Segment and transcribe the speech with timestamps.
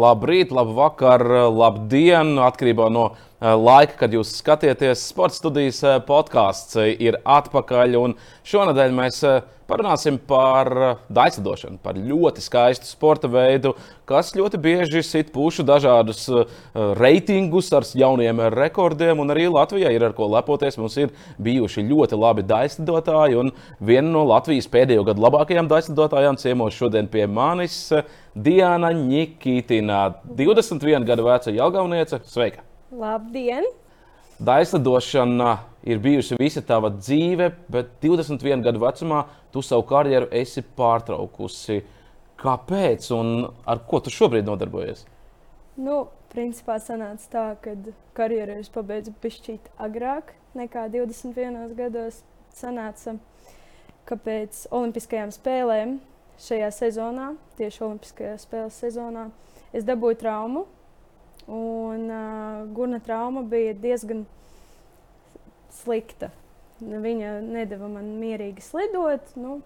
[0.00, 2.32] Labrīt, labu vakar, labdien!
[2.40, 7.98] Atkarībā no eh, laika, kad jūs skatieties, sporta studijas eh, podkāsts eh, ir atpakaļ.
[8.48, 9.20] Šonadēļ mēs
[9.70, 10.70] parunāsim par
[11.12, 13.74] daislidošanu, par ļoti skaistu sporta veidu,
[14.08, 16.26] kas ļoti bieži sit pušu dažādus
[16.98, 19.22] reitingus ar jauniem rekordiem.
[19.22, 20.78] Un arī Latvijai ir ar ko lepoties.
[20.80, 26.76] Mums ir bijuši ļoti labi daislidotāji, un viena no Latvijas pēdējo gadu labākajām daislidotājām ciemos
[26.76, 27.82] šodien pie manis.
[28.34, 30.04] Diana Nikitina,
[30.38, 32.22] 21 gadu veca Jālgauniece.
[32.30, 32.62] Sveika!
[32.90, 33.66] Labdien!
[34.40, 41.80] Daislidošana ir bijusi visa tava dzīve, bet 21 gadu vecumā tu savu karjeru esi pārtraukusi.
[42.40, 45.04] Kāpēc un ar ko tu šobrīd nodarbojies?
[45.80, 47.74] Nu, principā sanāca tā, ka
[48.16, 52.24] karjeru es pabeidzu pišķīt agrāk nekā 21 gados.
[52.50, 53.12] Sanāca,
[54.08, 56.00] ka pēc Olimpiskajām spēlēm
[56.42, 57.28] šajā sezonā,
[57.60, 59.28] tieši Olimpiskajā spēles sezonā,
[59.76, 60.64] es dabūju traumu.
[61.50, 64.24] Un uh, gurna trauma bija diezgan
[65.74, 66.30] slikta.
[66.80, 69.34] Viņa nedeva man mierīgi slidot.
[69.36, 69.58] Nu,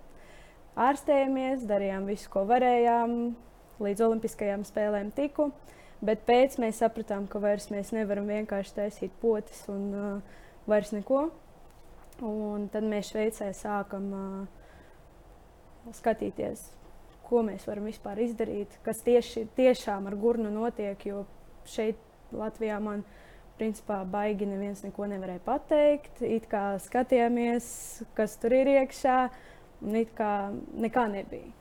[0.80, 3.14] ārstējāmies, darījām visu, ko varējām,
[3.84, 5.50] līdz Olimpiskajām spēlēm tiku.
[6.04, 10.92] Bet pēc tam mēs sapratām, ka vairs mēs nevaram vienkārši taisīt potes un uh, vairs
[10.92, 11.28] neko.
[12.24, 16.66] Un tad mēs Šveicē sākam uh, skatīties,
[17.26, 21.00] ko mēs varam vispār izdarīt, kas tieši tiešām ar gurnu notiek.
[21.08, 21.24] Jo
[21.68, 22.00] šeit
[22.34, 23.04] Latvijā man
[23.58, 26.22] principā baigi neviens neko nevarēja pateikt.
[26.26, 27.66] It kā skatījāmies,
[28.18, 29.18] kas tur ir iekšā,
[29.84, 30.32] un it kā
[30.84, 31.52] nekā nebija.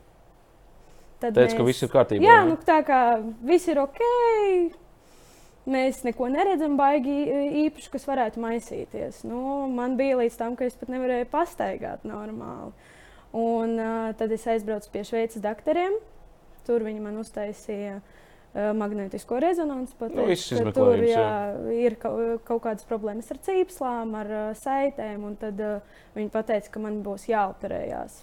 [1.22, 1.58] Tad Teic, mēs...
[1.60, 2.26] ka viss ir kārtībā.
[2.26, 3.02] Jā, nu, tā kā
[3.46, 4.02] viss ir ok.
[5.74, 7.14] Mēs neko neredzam, baigi
[7.64, 9.22] īpaši, kas varētu maisīties.
[9.24, 12.74] Nu, man bija līdz tam, ka es pat nevarēju pastaigāt normāli.
[13.34, 15.96] Un, uh, tad es aizbraucu pie Šveices doktoriem.
[16.68, 18.20] Tur viņi man uztaisīja uh,
[18.54, 19.96] magnētisko rezonanci.
[19.98, 21.78] Pateic, nu, tur jā, jā.
[21.88, 25.26] ir kaut, kaut kādas problēmas ar cīpslām, ar uh, saitēm.
[25.42, 28.22] Tad uh, viņi teica, ka man būs jāoperējās.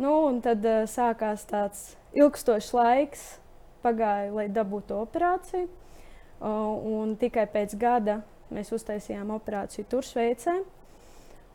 [0.00, 1.84] Nu, tad uh, sākās tāds
[2.16, 3.28] ilgstošs laiks,
[3.84, 5.68] pagāja, lai dabūtu operāciju.
[6.40, 8.22] Uh, un tikai pēc gada
[8.54, 10.54] mēs uztaisījām operāciju tur, Šveicē.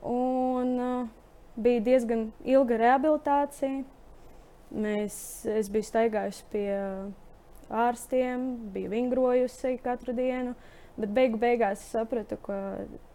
[0.06, 1.24] Un, uh,
[1.56, 3.84] bija diezgan ilga rehabilitācija.
[4.76, 5.18] Mēs,
[5.48, 6.70] es biju staigājusi pie
[7.70, 10.56] ārstiem, biju vingrojusi katru dienu.
[10.96, 12.58] Bet beigu beigās es sapratu, ka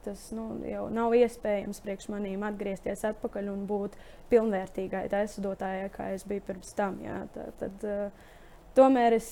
[0.04, 3.96] tas nu, jau nav iespējams priekš manīm atgriezties atpakaļ un būt
[4.28, 6.98] pilnvērtīgai aizsūtājai, kā es biju pirms tam.
[7.00, 7.22] Jā.
[7.32, 8.36] Tad, tad, uh,
[8.76, 9.30] tomēr es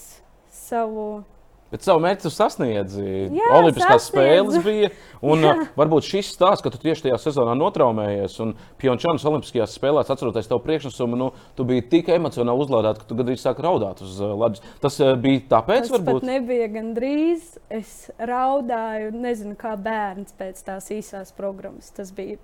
[0.49, 1.27] savu
[1.69, 3.05] Bet savu mērķi sasniedzi.
[3.37, 4.89] Jā, Olimpiskās spēles bija.
[5.21, 5.53] Un Jā.
[5.77, 10.63] varbūt šis stāsts, ka tu tieši tajā sezonā notraumējies un Pjončānas Olimpiskajās spēlēs, atceroties tavu
[10.65, 14.65] priekšnesumu, nu, tu biji tik emocionāli uzlādēts, ka tu gandrīz sāki raudāt uz uh, ledus.
[14.81, 16.23] Tas uh, bija tāpēc, Tas varbūt?
[16.23, 17.51] Tas nebija gandrīz.
[17.69, 21.93] Es raudāju, nezinu, kā bērns pēc tās īsās programmas.
[21.93, 22.41] Tas bija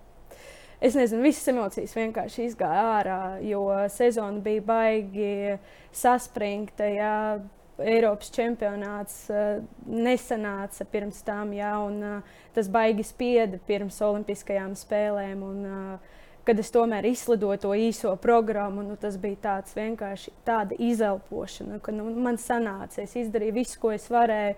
[0.85, 5.35] es nezinu, visas emocijas vienkārši izgāja ārā, jo sezona bija baigi
[5.97, 6.93] saspringta.
[6.93, 7.17] Jā.
[7.83, 15.43] Eiropas čempionāts uh, nesanāca pirms tam, ja, un uh, tas baigi spieda pirms Olimpiskajām spēlēm.
[15.43, 20.79] Un, uh, kad es tomēr izlidoju to īso programmu, nu, tas bija tāds vienkārši tāda
[20.79, 24.55] izelpošana, ka nu, man sanāca, es izdarīju visu, ko es varēju.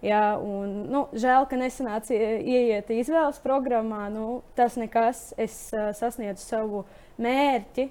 [0.00, 4.06] Jā, un, nu, žēl, ka nesanāca ieiet izvēles programmā.
[4.14, 5.34] Nu, tas nekas.
[5.36, 6.84] Es uh, sasniedzu savu
[7.20, 7.90] mērķi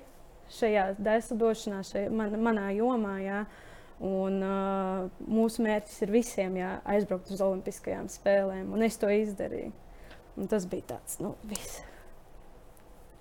[0.56, 3.19] šajā daislidošanā, šajā, man, manā jomā.
[3.22, 3.44] Jā.
[3.44, 3.66] Uh,
[4.00, 9.74] Un, uh, mūsu mērķis ir visiem jā, aizbraukt uz Olimpiskajām spēlēm, un es to izdarīju.
[10.40, 11.82] Un tas bija tāds, nu, viss.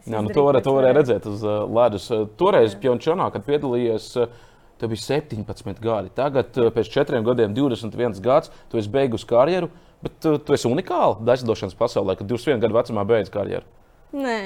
[0.06, 2.06] Jā, nu, to varēja varē redzēt uz uh, ledus.
[2.38, 4.06] Toreiz Pjončānā, kad piedalījies,
[4.78, 6.14] tev bija 17 gadi.
[6.14, 9.72] Tagad, pēc četriem gadiem, 21 gads, tu esi beigusi karjeru,
[10.06, 13.66] bet uh, tu esi unikāla daļradošanas pasaulē, kad 21 gadu vecumā beidz karjeru.
[14.14, 14.38] Nē.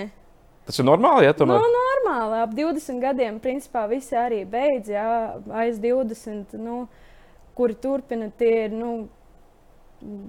[0.65, 1.61] Tas ir normāli, ja tomēr?
[1.61, 1.82] No, nu,
[2.13, 2.43] normāli.
[2.43, 6.87] Ap 20 gadiem, principā, visi arī beidz, jā, aiz 20, nu,
[7.55, 9.09] kuri turpina, tie ir nu,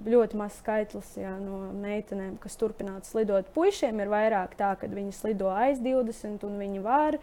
[0.06, 3.48] ļoti mazs skaitlis jā, no meitenēm, kas turpinātu slidot.
[3.54, 7.18] Puisiem ir vairāk tā, ka viņi slido aiz 20 un viņi var,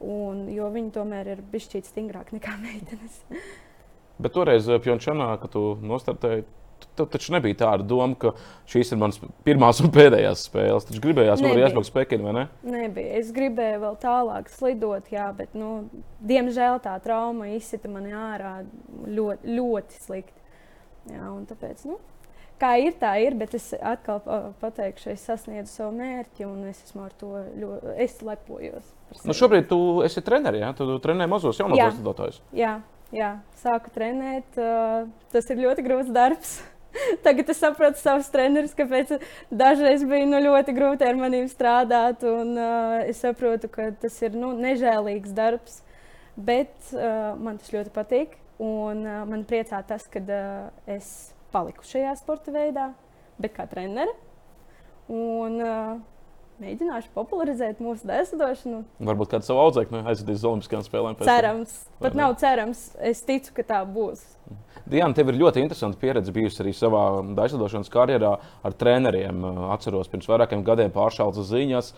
[0.00, 3.22] un, jo viņi tomēr ir bišķīt stingrāk nekā meitenes.
[4.16, 6.46] Bet toreiz Pjončanā, kad tu nostartēji,
[6.96, 8.32] Tev taču nebija tāda doma, ka
[8.72, 10.86] šīs ir manas pirmās un pēdējās spēles.
[10.88, 12.44] Taču gribējās vēl arī aizbraukt uz Pekinu, vai ne?
[12.64, 13.18] Nebija.
[13.20, 15.90] Es gribēju vēl tālāk slidot, jā, bet, nu,
[16.24, 18.58] diemžēl tā trauma izsita mani ārā
[19.04, 20.44] ļoti, ļoti slikti.
[21.12, 22.00] Jā, tāpēc, nu,
[22.60, 24.22] kā ir, tā ir, bet es atkal
[24.62, 28.92] pateikšu, es sasniedzu savu mērķi un es esmu ar to ļoti, es lepojos.
[29.22, 30.72] Nu, šobrīd tu esi treneris, ja?
[30.76, 32.40] tu trenē mazos jaunos lidotājus.
[32.56, 32.78] Jā,
[33.14, 34.56] jā, sāku trenēt.
[34.58, 36.56] Uh, tas ir ļoti grūts darbs.
[37.24, 39.16] Tagad es saprotu savus trenerus, kāpēc
[39.52, 42.24] dažreiz bija nu, ļoti grūti ar maniem strādāt.
[42.26, 45.80] Un, uh, es saprotu, ka tas ir nu, nežēlīgs darbs,
[46.36, 48.36] bet uh, man tas ļoti patīk.
[48.56, 52.90] Un, uh, man priecā tas, ka uh, es paliku šajā sporta veidā,
[53.40, 54.22] bet kā treneris.
[55.12, 56.15] Un, uh,
[56.62, 58.82] mēģināšu popularizēt mūsu dēsdošanu.
[59.08, 61.18] Varbūt kāds savu audzēkni aizvedīs uz Olimpiskajām spēlēm.
[61.26, 62.88] Cerams, pat nav cerams.
[63.00, 64.24] Es ticu, ka tā būs.
[64.86, 67.04] Diana, tev ir ļoti interesanta pieredze bijusi arī savā
[67.36, 68.32] daļradošanas karjerā
[68.66, 69.44] ar treneriem.
[69.74, 71.92] Atceros, pirms vairākiem gadiem pāršāls ziņas.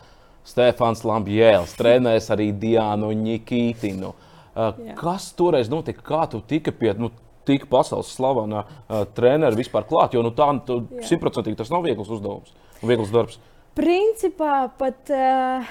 [0.48, 4.14] Stefans Lambjēls trenēs arī Diānu Nikītinu.
[4.56, 4.94] Jā.
[4.98, 6.02] Kas toreiz notika?
[6.06, 7.10] Kā tu tiki pie nu,
[7.46, 10.16] tik pasaules slavena uh, trenera vispār klāt?
[10.16, 10.48] Jo nu, tā
[11.06, 13.38] simtprocentīgi tas nav viegls uzdevums viegls darbs.
[13.78, 15.68] Principā pat uh,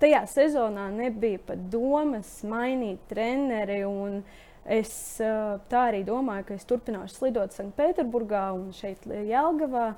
[0.00, 3.82] tajā sezonā nebija pat domas mainīt treneri.
[4.64, 9.90] Es uh, tā arī domāju, ka es turpināšu slidot Sanktpēterburgā un šeit Jelgavā.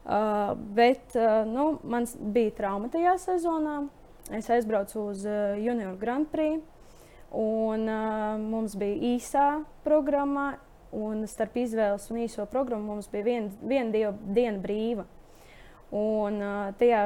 [0.00, 2.06] Uh, bet uh, nu, man
[2.38, 3.80] bija trauma tajā sezonā.
[4.30, 6.62] Es aizbraucu uz uh, Junior Grand Prix.
[7.34, 9.48] Un, uh, mums bija īsā
[9.82, 10.52] programma,
[10.94, 15.10] un starp izvēles un īso programmu mums bija viena vien diena brīva.
[15.96, 16.38] Un
[16.78, 17.04] tajā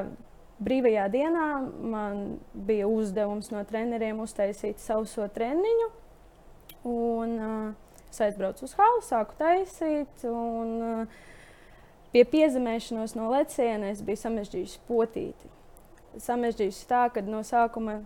[0.64, 1.48] brīvajā dienā
[1.92, 2.24] man
[2.66, 5.88] bija uzdevums no treneriem uztaisīt savu treniņu.
[6.84, 7.38] Un,
[8.10, 10.26] es aizbraucu uz halu, sāku taisīt.
[10.28, 11.08] Un,
[12.12, 15.52] pie piezemēšanās no leciena es biju samežģījusi potīti.
[16.22, 18.02] Samežģījusi tā, ka no sākuma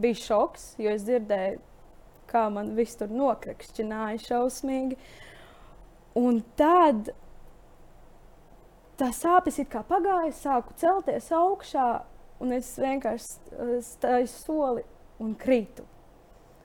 [0.00, 1.58] bija šoks, jo es dzirdēju,
[2.30, 4.96] kā man viss tur nokrakšķināja šausmīgi.
[6.16, 7.10] Un tad
[9.02, 11.88] tā sāpes it kā pagāja, sāku celties augšā,
[12.42, 14.86] un es vienkārši stāju soli
[15.22, 15.86] un krītu.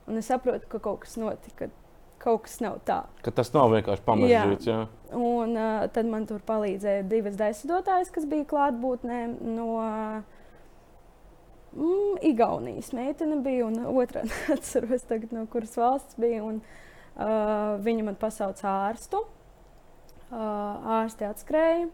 [0.08, 1.70] Un es saprotu, ka kaut kas notika.
[2.18, 3.02] Kaut kas nav tā.
[3.22, 4.66] Ka tas nav vienkārši pamatīts.
[4.66, 4.78] Jā.
[4.88, 5.12] jā.
[5.14, 9.68] Un uh, tad man tur palīdzēja divas dēsdotājas, kas bija klātbūtnē no
[11.76, 16.42] mm, Igaunijas meitene bija, un otrā neatceros, tagad, no kuras valsts bija.
[16.48, 16.64] Un,
[17.20, 19.22] uh, viņa man pasauca ārstu.
[20.28, 21.86] Uh, ārsti atskrēja,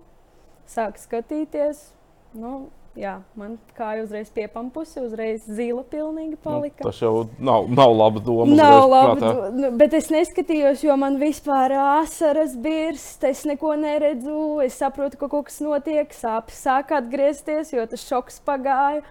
[0.70, 1.90] sāka skatīties.
[2.34, 6.82] Nu, jā, man kāja uzreiz piepampusi, uzreiz zila pilnīgi nu, palika.
[6.82, 8.48] Nu, tas jau nav, nav laba doma.
[8.58, 14.38] Nav laba doma, nu, bet es neskatījos, jo man vispār asaras birst, es neko neredzu,
[14.66, 19.04] es saprotu, ka kaut kas notiek, sāpes sāk atgriezties, jo tas šoks pagāja.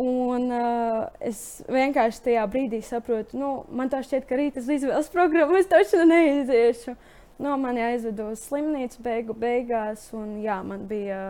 [0.00, 5.58] Un uh, es vienkārši tajā brīdī saprotu, nu, man tā šķiet, ka rīta izvēles programmu
[5.58, 6.94] es taču neiziešu.
[7.40, 11.20] No, nu, mani aizveda uz slimnīcu beigu beigās, un jā, man bija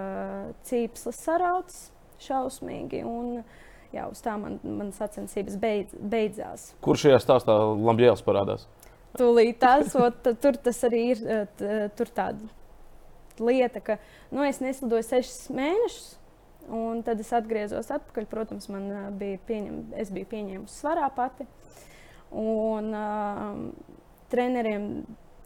[0.66, 1.80] cīpslas sarauts
[2.24, 3.04] šausmīgi.
[3.06, 3.44] Un,
[3.94, 6.72] jā, uz tā man, man sacensības beidz, beidzās.
[6.82, 8.66] Kur šajā stāstā Lambjēls parādās?
[9.18, 11.22] Tūlīt tas, ot, tur tas arī ir,
[11.98, 12.50] tur tāda
[13.40, 13.96] lieta, ka
[14.34, 16.16] nu, es neslidoju sešus mēnešus
[16.70, 18.26] Un tad es atgriezos atpakaļ.
[18.30, 21.46] Protams, man bija pieņem, es biju pieņēmusi svarā pati.
[22.36, 23.64] Un uh,
[24.30, 24.84] treneriem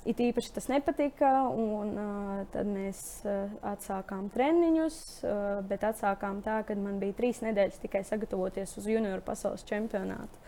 [0.04, 1.32] it īpaši tas nepatika.
[1.50, 7.42] Un, uh, tad mēs uh, atsākām treniņus, uh, bet atsākām tā, ka man bija trīs
[7.44, 10.42] nedēļas tikai sagatavoties uz junioru pasaules čempionātu.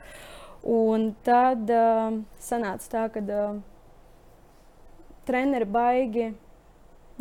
[0.66, 3.62] Un tad uh, sanāca tā, ka uh,
[5.28, 6.32] treneri baigi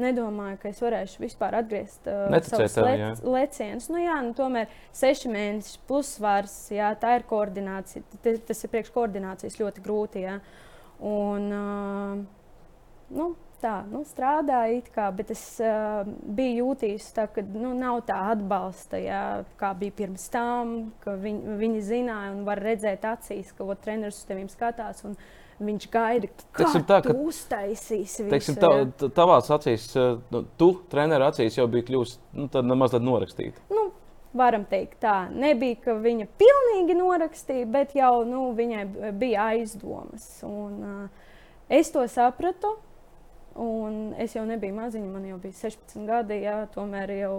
[0.01, 3.87] nedomāju, ka es varēšu vispār atgriezt uh, savus lec, lecienus.
[3.91, 8.03] Nu, jā, nu, tomēr seši mēneši plus svars, jā, tā ir koordinācija.
[8.23, 10.25] Tas ir priekš koordinācijas ļoti grūti.
[10.25, 10.39] Jā.
[11.03, 11.49] Un,
[13.15, 13.27] nu,
[13.61, 18.17] tā, nu, strādāja it kā, bet es uh, biju jūtījis, tā, ka nu, nav tā
[18.33, 19.23] atbalsta, jā,
[19.59, 24.29] kā bija pirms tam, ka viņi, viņi zināja un var redzēt acīs, ka treneris uz
[24.29, 25.03] tevīm skatās.
[25.07, 25.17] Un,
[25.55, 26.65] Viņš gaida, ka
[27.05, 28.25] tu uztaisīsi.
[28.27, 33.63] Teiksim, tā, tavās acīs, nu, tu treneru acīs jau bija kļuvusi nu, mazliet norakstīta.
[33.71, 33.84] Nu,
[34.35, 40.27] varam teikt, tā nebija, ka viņa pilnīgi norakstīja, bet jau nu, viņai bija aizdomas.
[40.45, 41.35] Un, uh,
[41.71, 42.75] es to sapratu,
[43.59, 47.35] un es jau nebiju maziņa, man jau bija 16 gadi, jā, tomēr jau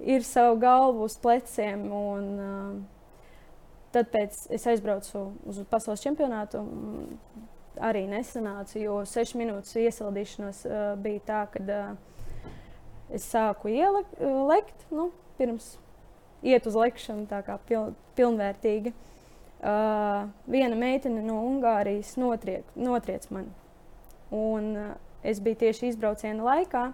[0.00, 1.90] ir savu galvu uz pleciem.
[1.92, 2.94] Un, uh,
[3.88, 4.12] Tad
[4.52, 6.60] es aizbraucu uz pasaules čempionātu.
[7.80, 12.56] Arī nesanāca, jo sešu minūtes iesildīšanos uh, bija tā, ka uh,
[13.16, 15.06] es sāku ielekt, uh, nu,
[15.38, 15.70] pirms
[16.46, 18.94] iet uz lekšanu, tā kā pil, pilnvērtīgi.
[19.58, 23.50] Uh, viena meitene no Ungārijas notriek, notriec mani.
[24.30, 24.92] Un, uh,
[25.26, 26.84] es biju tieši izbrauciena laikā,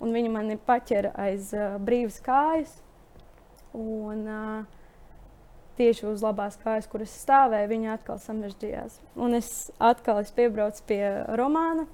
[0.00, 2.78] un viņa mani paķēra aiz uh, brīvas kājas.
[3.76, 4.80] Un, uh,
[5.76, 8.98] tieši uz labās kājas, kuras stāvēja, viņa atkal samežģījās.
[9.20, 11.02] Un es atkal es piebraucu pie
[11.38, 11.86] Romāna.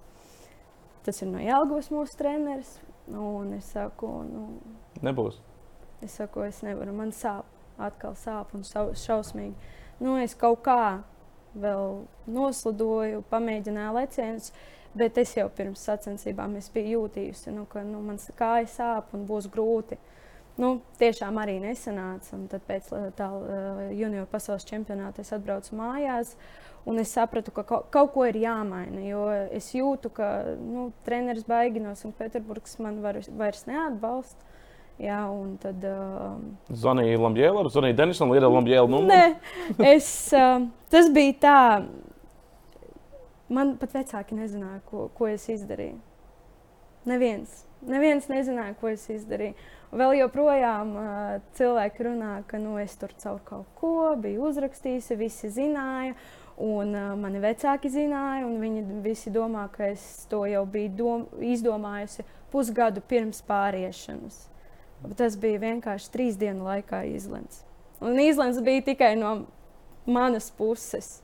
[1.07, 2.77] Tas ir no Jālgavas mūsu treneris.
[3.09, 4.49] Un es saku, nu,
[5.03, 5.39] Nebūs.
[6.03, 9.55] Es saku, es nevaru, man sāp, atkal sāp un šau- šausmīgi.
[10.01, 11.03] Nu, es kaut kā
[11.59, 14.53] vēl noslidoju, pamēģināju lecienus,
[14.99, 19.51] bet es jau pirms sacensībām biju jūtījusi, nu, ka nu, man kāja sāp un būs
[19.51, 19.99] grūti.
[20.59, 22.33] Nu, tiešām arī nesanāca.
[22.35, 26.35] un Tad pēc uh, tā uh, junior pasaules čempionāta es atbraucu mājās.
[26.89, 29.05] Un es sapratu, ka kaut, ko ir jāmaina.
[29.07, 34.47] Jo es jūtu, ka nu, treneris baigi no Sanktpēterburgas man var, vairs neatbalsta.
[34.99, 35.85] Jā, un tad.
[35.87, 38.91] Uh, Zvanīja Lamjēla, zvanīja Denisam, Liela Lamjēla.
[38.91, 39.37] Nu, Nē,
[39.93, 41.61] es, uh, tas bija tā.
[43.49, 46.01] Man pat vecāki nezināja, ko, ko es izdarīju.
[47.09, 47.63] Neviens.
[47.87, 49.55] Neviens nezināja, ko es izdarīju.
[49.95, 55.55] Vēl joprojām uh, cilvēki runā, ka nu, es tur caur kaut ko biju uzrakstījusi, visi
[55.55, 56.19] zināja.
[56.59, 61.27] Un uh, mani vecāki zināja, un viņi visi domā, ka es to jau biju dom
[61.55, 64.49] izdomājusi pusgadu pirms pāriešanas.
[65.03, 67.63] Bet tas bija vienkārši trīs dienu laikā izlemts.
[68.03, 69.45] Un izlemts bija tikai no
[70.07, 71.21] manas puses.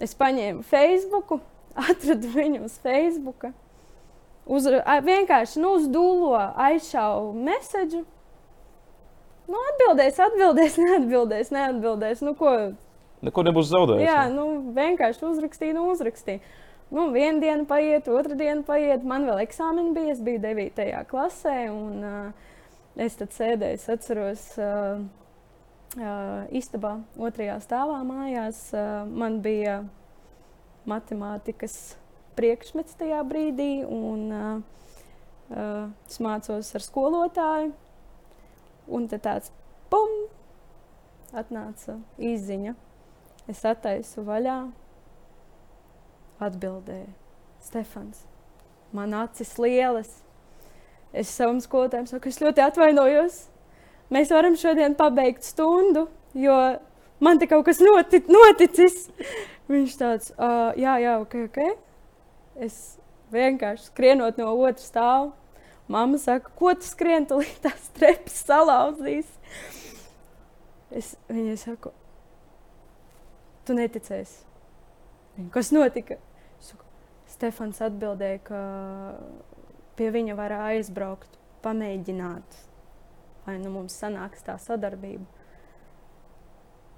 [0.00, 1.36] Es paņēmu Facebook,
[1.90, 3.50] atradu viņu uz Facebook.
[4.44, 4.66] Uz,
[5.06, 8.02] vienkārši nu, uz dūlo aizšāvu mēsēju.
[9.48, 12.24] Nu, atbildēs, atbildēs, neatbildēs, neatbildēs.
[12.24, 12.52] Nu, ko,
[13.24, 14.04] Neko nebūs zaudējis.
[14.08, 14.46] jā, nu,
[14.76, 16.40] vienkārši uzrakstīju, nu, uzrakstīju.
[16.94, 19.04] Nu, viena diena paiet, otra diena paiet.
[19.08, 20.82] Man vēl eksāmeni bija, es biju 9.
[21.10, 21.56] klasē.
[21.72, 22.50] Un, uh,
[22.96, 25.02] es tad sēdēju, es atceros, uh,
[25.98, 28.66] uh, istabā, otrajā stāvā mājās.
[28.74, 29.82] Uh, man bija
[30.88, 31.96] matemātikas
[32.38, 34.62] priekšmets tajā brīdī, un uh,
[35.50, 37.74] uh, es mācos ar skolotāju.
[38.94, 39.52] Un tad tāds
[39.92, 40.24] pum!
[41.34, 42.76] Atnāca izziņa.
[43.50, 44.58] Es attaisu vaļā.
[46.44, 47.10] Atbildēja
[47.64, 48.22] Stefans.
[48.94, 50.20] Man acis lielas.
[51.14, 53.38] Es savam skolotājam saku, es ļoti atvainojos.
[54.14, 56.56] Mēs varam šodien pabeigt stundu, jo
[57.22, 59.06] man te kaut kas noti noticis.
[59.70, 61.60] Viņš tāds, uh, jā, jā, ok, ok.
[62.66, 62.98] Es
[63.34, 65.30] vienkārši skrienot no otras stāva.
[65.90, 69.30] Māma saka, ko tu skrien, tu līdz tās trepas salauzīs.
[70.94, 71.90] Es viņai saku,
[73.66, 74.42] tu neticēsi.
[75.54, 76.20] Kas notika?
[77.34, 78.58] Stefans atbildēja, ka
[79.98, 82.58] pie viņa var aizbraukt, pamēģināt,
[83.46, 85.26] vai nu mums sanāks tā sadarbība.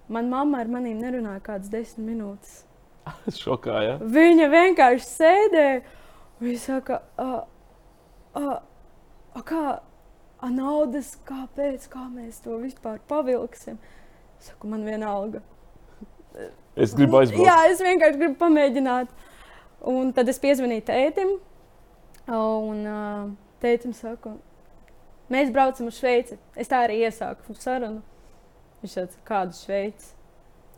[0.07, 2.61] Manā mamma ar maniem nerunāja kādas desmit minūtes.
[3.43, 3.99] Šokā, ja?
[3.99, 5.83] Viņa vienkārši sēdēja.
[6.43, 7.43] Viņa saka, a,
[8.37, 8.57] a,
[9.35, 9.65] a kā
[10.43, 13.79] a naudas, kāpēc, kā mēs to vispār pavilksim?
[14.39, 15.43] Es saku, man vienalga.
[16.77, 17.47] Es gribu aizbraukt.
[17.49, 19.13] Jā, es vienkārši gribu pamēģināt.
[19.89, 21.37] Un tad es piezvanīju tētim.
[22.27, 23.29] Un uh,
[23.63, 24.33] tētim saku,
[25.31, 26.41] mēs braucam uz Šveici.
[26.59, 28.03] Es tā arī iesāku sarunu.
[28.83, 30.09] Viņš teica, kādu Šveici?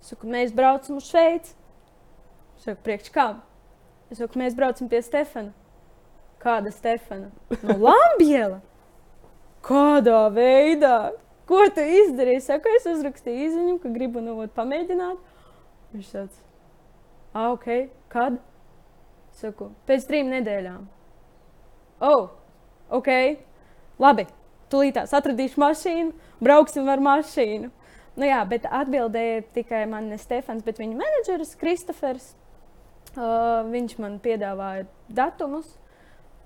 [0.03, 1.55] Es saku, mēs braucam uz Šveici.
[2.57, 3.41] Viņš saka, priekš kam?
[4.13, 5.55] Es saku, mēs braucam pie Stefana.
[6.43, 7.31] Kāda Stefana?
[7.63, 8.61] No Lambiela.
[9.65, 10.99] Kādā veidā?
[11.49, 12.45] Ko tu izdarīji?
[12.45, 15.25] Saku, es uzrakstīju īziņu, ka gribu nu, ot, pamēģināt.
[15.97, 16.45] Viņš tāds,
[17.33, 18.37] ah, ok, kad?
[19.41, 20.85] Saku, pēc trim nedēļām.
[21.99, 22.29] Oh,
[22.95, 23.09] ok,
[23.99, 24.29] labi.
[24.69, 26.13] Tūlītās atradīšu mašīnu,
[26.45, 27.71] brauksim ar mašīnu.
[28.19, 32.33] Nu, jā, bet atbildēja tikai man ne Stefans, bet viņa menedžeris Kristofers.
[33.15, 35.71] Uh, viņš man piedāvāja datumus.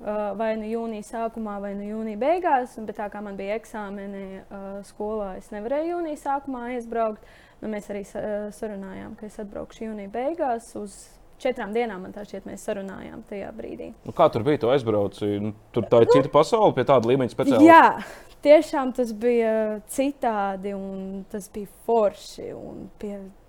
[0.03, 2.77] Uh, vai nu jūnija sākumā, vai nu jūnija beigās.
[2.87, 7.27] Bet tā kā man bija eksāmeni uh, skolā, es nevarēju jūnija sākumā aizbraukt.
[7.63, 8.23] Nu, mēs arī sa
[8.55, 10.73] sarunājām, ka es atbraukšu jūnija beigās.
[10.79, 10.97] Uz
[11.43, 13.91] četrām dienām man tā šķiet, mēs sarunājām tajā brīdī.
[14.07, 14.63] Nu, kā tur bija?
[14.63, 15.29] Tu aizbrauci.
[15.43, 17.69] Nu, tur tā ir cita pasaule, pie tāda līmeņa speciālisti.
[17.69, 19.55] Jā, tiešām tas bija
[19.93, 22.51] citādi un tas bija forši.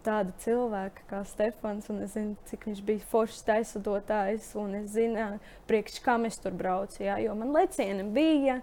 [0.03, 5.37] Tāda cilvēka kā Stefans, un es zinu, cik viņš bija foršs taisotājs, un es zinu,
[5.69, 7.05] priekš kam es tur braucu.
[7.05, 8.61] Jā, jo man lecieni bija.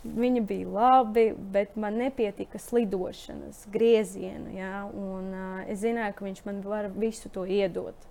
[0.00, 4.48] Viņi bija labi, bet man nepietika slidošanas, grieziena.
[4.56, 4.70] Ja?
[4.88, 8.08] Un, uh, es zināju, ka viņš man var visu to iedot.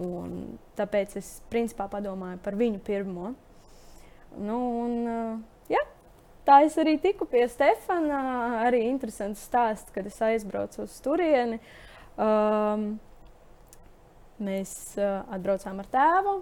[0.00, 3.34] Un tāpēc es principā padomāju par viņu pirmo.
[4.40, 4.56] Nu,
[4.86, 5.82] un, uh, jā,
[6.48, 8.22] tā es arī tiku pie Stefana.
[8.64, 11.60] Arī interesants stāsts, kad es aizbraucu uz turieni.
[12.16, 12.94] Um,
[14.42, 16.34] mēs uh, atbraucām ar tēvu,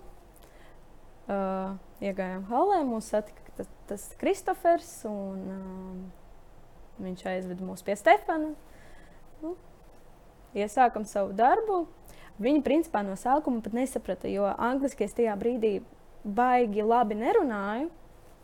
[1.26, 1.74] uh,
[2.06, 4.92] iegājām halē, mūs satika tas, tas Kristofers.
[5.10, 6.00] Un, um,
[7.02, 8.54] viņš aizveda mūs pie Stefana.
[9.42, 9.56] Nu,
[10.54, 11.84] iesākam savu darbu.
[12.40, 15.74] Viņi principā no sākuma pat nesaprata, jo angliski es tajā brīdī
[16.24, 17.90] baigi labi nerunāju.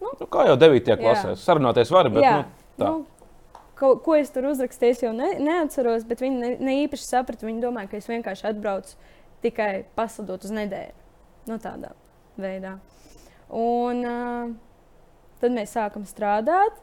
[0.04, 0.96] Nu, kā jau 9.
[1.00, 2.90] klasē, sarunāties var, bet jā, nu, tā.
[2.90, 7.08] Nu, ko, ko es tur uzrakstīju, es jau ne, neatceros, bet viņi ne, ne īpaši
[7.08, 7.48] saprata.
[7.48, 8.98] Viņi domāja, ka es vienkārši atbraucu
[9.44, 11.04] tikai paslidot uz nedēļu.
[11.48, 11.94] Nu, tādā
[12.40, 12.74] veidā.
[13.56, 14.52] Un uh,
[15.40, 16.82] tad mēs sākam strādāt.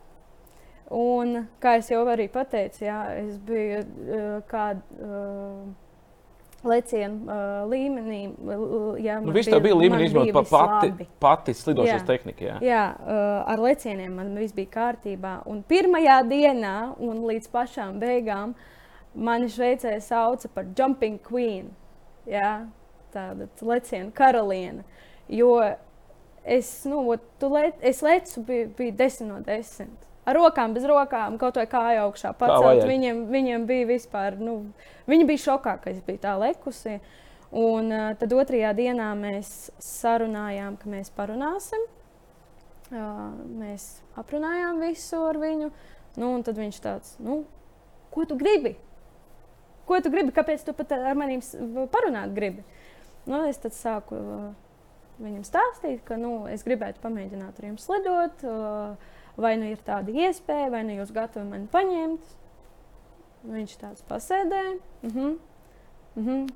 [0.94, 4.82] Un, kā jau arī pateicu, jā, es biju uh, kādā.
[4.98, 5.72] Uh,
[6.68, 8.22] lecienu uh, līmenī.
[9.04, 12.48] Jā, nu, viss tā bija līmenī, izmantojot pati, pati slidošanas tehniku.
[12.48, 15.40] Jā, jā uh, ar lecieniem man viss bija kārtībā.
[15.50, 18.56] Un pirmajā dienā un līdz pašām beigām
[19.14, 21.72] mani Šveicē sauca par Jumping Queen.
[22.30, 22.64] Jā,
[23.14, 24.88] tāda leciena karaliene.
[25.32, 25.58] Jo
[26.44, 31.58] es, nu, le, es lecu, bija, bija 10 no 10 ar rokām, bez rokām, kaut
[31.60, 32.86] vai kāju augšā pacelt.
[32.90, 34.60] Viņiem, viņiem bija vispār, nu,
[35.10, 37.00] viņi bija šokā, ka es biju tā lekusi.
[37.54, 41.84] Un uh, tad otrajā dienā mēs sarunājām, ka mēs parunāsim.
[42.94, 43.28] Uh,
[43.60, 45.70] mēs aprunājām visu ar viņu.
[46.18, 47.44] Nu, un tad viņš tāds, nu,
[48.14, 48.76] ko tu gribi?
[49.86, 50.34] Ko tu gribi?
[50.34, 51.42] Kāpēc tu pat ar maniem
[51.94, 52.66] parunāt gribi?
[53.30, 54.46] Nu, es tad sāku uh,
[55.22, 58.46] viņam stāstīt, ka nu, es gribētu pamēģināt ar jums lidot.
[58.48, 62.36] Uh, vai nu ir tāda iespēja, vai nu jūs gatavi mani paņemt.
[63.44, 64.78] Viņš tāds pasēdēja.
[65.02, 65.38] Mm -hmm.
[66.16, 66.50] Mm -hmm.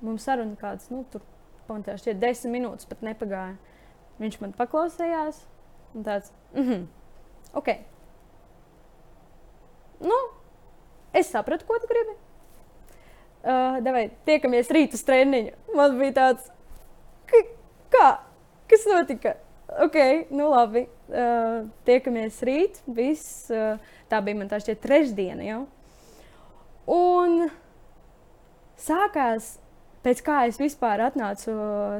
[0.00, 1.20] Mums saruna kāds, nu, tur
[1.68, 3.56] pamatā šķiet desmit minūtes pat nepagāja.
[4.18, 5.46] Viņš man paklausījās
[5.94, 6.86] un tāds, mm -hmm.
[7.52, 7.68] ok.
[10.00, 10.18] Nu,
[11.12, 12.16] es sapratu, ko tu gribi.
[13.40, 15.52] Uh, davai, tiekamies rīt uz treniņu.
[15.74, 16.50] Man bija tāds,
[17.90, 18.18] kā,
[18.68, 19.36] kas notika?
[19.78, 19.96] Ok,
[20.30, 20.86] nu labi.
[21.10, 22.80] Uh, tiekamies rīt.
[22.90, 23.78] Viss, uh,
[24.10, 25.60] tā bija man tā šķiet trešdiena jau.
[26.90, 27.48] Un
[28.80, 29.52] sākās,
[30.06, 31.54] pēc kā es vispār atnācu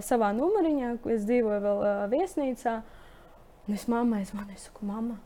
[0.07, 2.81] savā numuriņā, kur es dzīvoju vēl uh, viesnīcā.
[3.69, 5.21] Un es mammai zvanu, es saku, mamma,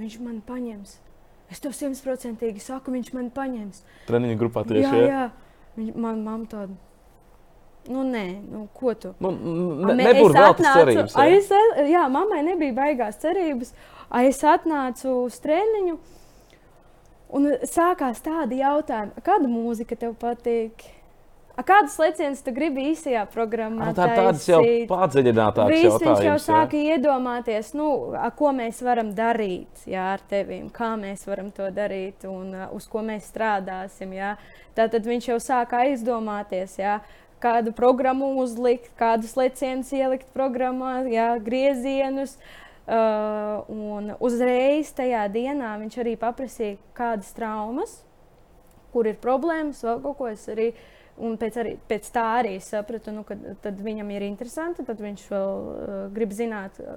[0.00, 0.96] viņš man paņems.
[1.50, 3.82] Es tev simtprocentīgi saku, viņš man paņems.
[4.08, 4.86] Treniņa grupā tieši.
[4.86, 5.24] Jā, jā.
[5.76, 6.76] Viņa, man mamma tāda
[7.88, 9.14] Nu, nē, nu, ko tu?
[9.24, 9.32] Nu,
[9.88, 11.16] ne, nebūtu vēl tādas cerības.
[11.16, 11.26] Jā.
[11.38, 11.50] Es,
[11.88, 13.72] jā, mammai nebija baigās cerības.
[14.20, 15.96] Es atnācu uz treniņu,
[17.38, 20.90] un sākās tādi jautājumi, kāda mūzika tev patīk?
[21.58, 23.90] A kādas lecienus tu gribi īsajā programmā?
[23.92, 26.04] Tā ir tādas jau padziļinātākas jautājums.
[26.06, 26.94] Viņš jau sāka jā.
[26.96, 32.24] iedomāties, nu, a, ko mēs varam darīt jā, ar tevīm, kā mēs varam to darīt
[32.30, 34.14] un a, uz ko mēs strādāsim.
[34.16, 34.36] Jā.
[34.78, 36.96] Tātad viņš jau sāka aizdomāties, jā,
[37.40, 42.36] kādu programmu uzlikt, kādus lecienus ielikt programmā, jā, griezienus.
[42.90, 48.00] Uh, un uzreiz tajā dienā viņš arī paprasīja, kādas traumas,
[48.90, 50.72] kur ir problēmas, vēl kaut ko es arī.
[51.20, 54.86] Un pēc, arī, pēc tā arī sapratu, nu, ka viņam ir interesanti.
[54.88, 56.96] Tad viņš vēl uh, grib zināt, uh,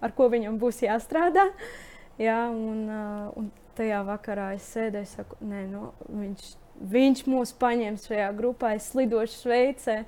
[0.00, 1.50] ar ko viņam būs jāstrādā.
[2.26, 6.48] Jā, un, uh, un tajā vakarā es sēdēju, saku, nē, nu, viņš
[6.80, 10.02] viņš mūs paņems šajā grupā, es lidošu Šveicē.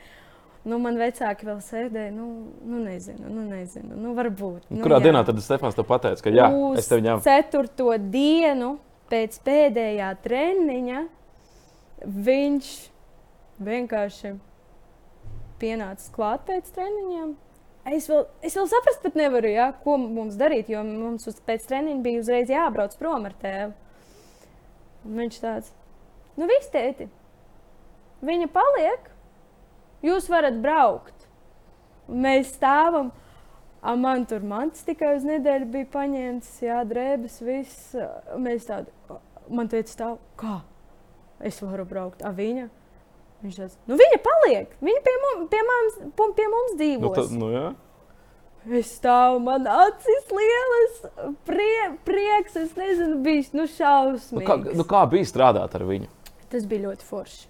[0.68, 2.26] Nu, man vecāki vēl sēdēja, nu,
[2.68, 4.66] nu nezinu, nu, nezinu, nu, varbūt.
[4.68, 5.06] Nu, Kurā jā.
[5.08, 7.24] dienā tad Stefans te pateica, ka jā, Uz es tev ņemu?
[7.24, 8.74] Ceturto dienu
[9.08, 11.00] pēc pēdējā treniņa
[12.28, 12.68] viņš
[13.64, 14.34] vienkārši
[15.60, 17.32] pienāca klāt pēc treniņiem.
[17.90, 21.64] Es vēl, es vēl saprast pat nevaru, ja, ko mums darīt, jo mums uz, pēc
[21.70, 23.72] treniņa bija uzreiz jābrauc prom ar tēvu.
[25.08, 25.72] Un viņš tāds,
[26.40, 27.06] Nu, viss tēti.
[28.24, 29.08] Viņa paliek.
[30.04, 31.26] Jūs varat braukt.
[32.08, 33.10] Mēs stāvam.
[33.80, 37.94] A, man tur mans tikai uz nedēļu bija paņemts, jā, drēbes, viss.
[38.36, 38.92] Mēs tādi,
[39.48, 40.58] man teica, stāv, kā?
[41.40, 42.20] Es varu braukt.
[42.20, 42.66] A, viņa?
[43.40, 44.74] Viņš tāds, nu viņa paliek.
[44.84, 46.02] Viņa pie, mums, pie, mums,
[46.36, 47.06] pie mums dzīvos.
[47.06, 47.68] Nu, tad, nu, jā.
[48.80, 50.98] Es stāvu, man acis lielas,
[51.48, 54.36] prie, prieks, es nezinu, bijis nu, šausmīgs.
[54.36, 56.10] Nu, kā, nu, kā bija strādāt ar viņu?
[56.50, 57.48] Tas bija ļoti forši.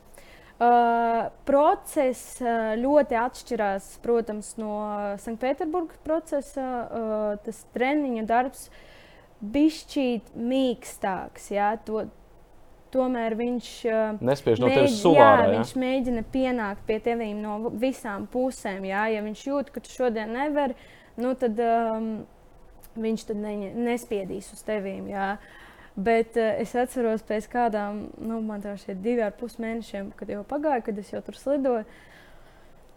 [0.60, 4.74] Uh, process uh, ļoti atšķirās, protams, no
[5.22, 6.64] Sanktpēterburgas procesa.
[6.84, 8.66] Uh, tas treniņa darbs
[9.40, 11.46] bija šķīt mīkstāks.
[11.54, 12.02] Jā, to,
[12.92, 14.98] tomēr viņš uh, nespēj no tevis.
[15.16, 18.84] Jā, viņš mēģina pienākt pie tevīm no visām pusēm.
[18.90, 19.06] Jā.
[19.14, 20.76] Ja viņš jūt, ka tu šodien nevari,
[21.16, 22.12] nu, tad um,
[23.00, 23.56] viņš tad ne,
[23.88, 25.08] nespiedīs uz tevīm.
[25.14, 25.32] Jā.
[25.40, 30.12] Uh, Bet uh, es atceros, pēc kādām, nu, man tā šeit divi ar pus mēnešiem,
[30.16, 31.85] kad jau pagāja, kad es jau tur slidoju.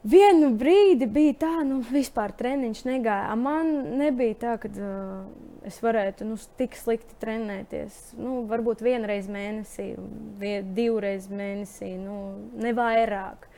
[0.04, 3.34] vienu brīdi bija tā, nu, vispār treniņš negāja.
[3.40, 5.26] Man nebija tā, ka uh,
[5.66, 8.14] es varētu nu, tik slikti trenēties.
[8.20, 9.94] Nu, varbūt vienreiz mēnesī,
[10.40, 12.20] vien, divreiz mēnesī, nu,
[12.60, 13.50] ne vairāk.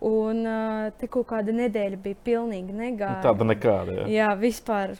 [0.00, 3.20] Un uh, te kaut kāda nedēļa bija pilnīgi negāja.
[3.26, 3.98] Tāda nekāda.
[4.00, 4.94] Jā, jā vispār.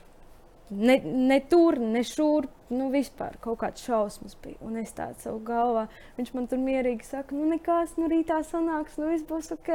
[0.70, 4.58] Ne, ne tur, ne šur, nu vispār kaut kāds šausmas bija.
[4.62, 8.98] Un es tādu savu galvā, viņš man tur mierīgi saka, nu nekas, nu rītā sanāks,
[9.00, 9.72] nu viss būs ok.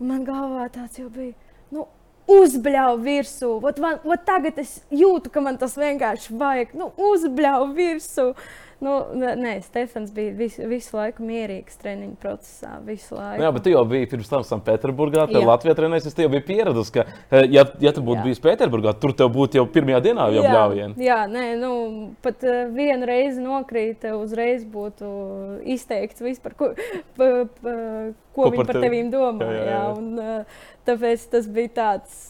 [0.00, 1.36] Un man galvā tāds jau bija.
[1.70, 1.86] Nu,
[2.30, 3.48] Uzbļauju virsū.
[3.66, 6.74] Ot, man, ot tagad es jūtu, ka man tas vienkārši vajag.
[6.78, 8.28] Nu, uzbļauju virsū.
[8.82, 12.72] Nu, nē, Stefans bija visu, visu laiku mierīgs treniņu procesā.
[13.38, 16.08] Jā, bet tu jau biji pirms tam Sanktpēterburgā, tad Latvijā trenējies.
[16.10, 18.24] Es jau biju pieradis, ka, eh, ja, ja tu būtu jā.
[18.26, 20.98] bijis Pēterburgā, tur tev būtu jau pirmajā dienā jau bļaujieni.
[21.06, 21.70] Jā, nē, nu,
[22.26, 25.14] pat uh, vienu reizi nokrīt, uzreiz būtu
[25.76, 26.72] izteikts vispār, ko,
[27.20, 27.78] pa, pa,
[28.34, 29.06] ko, ko viņi par tevi?
[29.14, 29.46] domā.
[29.46, 29.72] Jā, jā, jā.
[29.78, 32.22] Jā, un, uh, tāpēc tas bija tāds,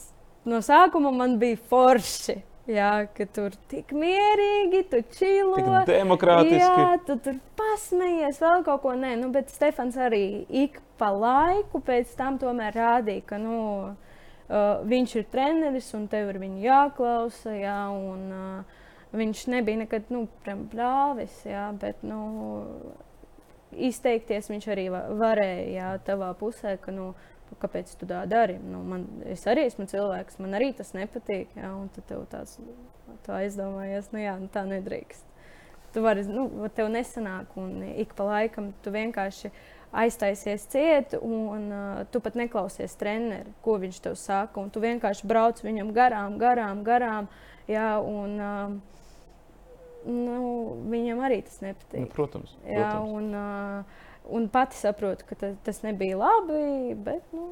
[0.44, 2.42] no sākuma man bija forši.
[2.70, 5.56] Jā, ka tur tik mierīgi, tu čilo.
[5.58, 6.60] Tik demokrātiski.
[6.62, 8.92] Jā, tu tur pasmējies, vēl kaut ko.
[8.94, 13.56] Nē, nu, bet Stefans arī ik pa laiku pēc tam tomēr rādīja, ka nu,
[13.90, 17.56] uh, viņš ir treneris un tev ir viņa jāklausa.
[17.58, 18.78] Jā, un, uh,
[19.18, 22.22] viņš nebija nekad nu, plāvis, jā, bet nu,
[23.74, 26.76] izteikties viņš arī varēja jā, tavā pusē.
[26.78, 27.10] Ka, nu,
[27.60, 28.56] kāpēc tu tā dari?
[28.62, 31.52] Nu, man, es arī esmu cilvēks, man arī tas nepatīk.
[31.58, 32.58] Jā, un tad tev tāds
[33.26, 35.28] tā aizdomājies, nu jā, nu, tā nedrīkst.
[35.92, 39.50] Tu vari, nu, tev nesanāk, un ik pa laikam tu vienkārši
[39.92, 44.64] aiztaisies ciet, un uh, tu pat neklausies treneri, ko viņš tev saka.
[44.72, 47.28] Tu vienkārši brauc viņam garām, garām, garām.
[47.68, 50.38] Jā, un, uh, nu,
[50.92, 52.06] viņam arī tas nepatīk.
[52.06, 52.56] Nu, protams.
[52.64, 52.72] protams.
[52.72, 57.48] Jā, un, uh, Un pati saprotu, ka tas, tas nebija labi, bet nu,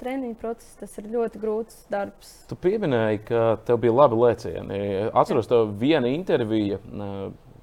[0.00, 2.32] treniņa process tas ir ļoti grūts darbs.
[2.50, 4.80] Tu pieminēji, ka tev bija labi lēcieni.
[5.14, 6.80] Atceros, tev viena intervija.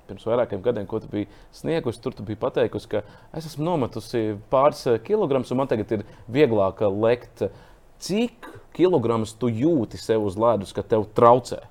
[0.07, 3.01] Pirms vairākiem gadiem, ko tu biji sniegusi, tur tu biji pateikusi, ka
[3.35, 7.49] es esmu nometusi pāris kilogramus, un man tagad ir vieglāk lekt.
[7.99, 11.65] Cik kilogramus tu jūti sev uz ledus, ka tev traucē?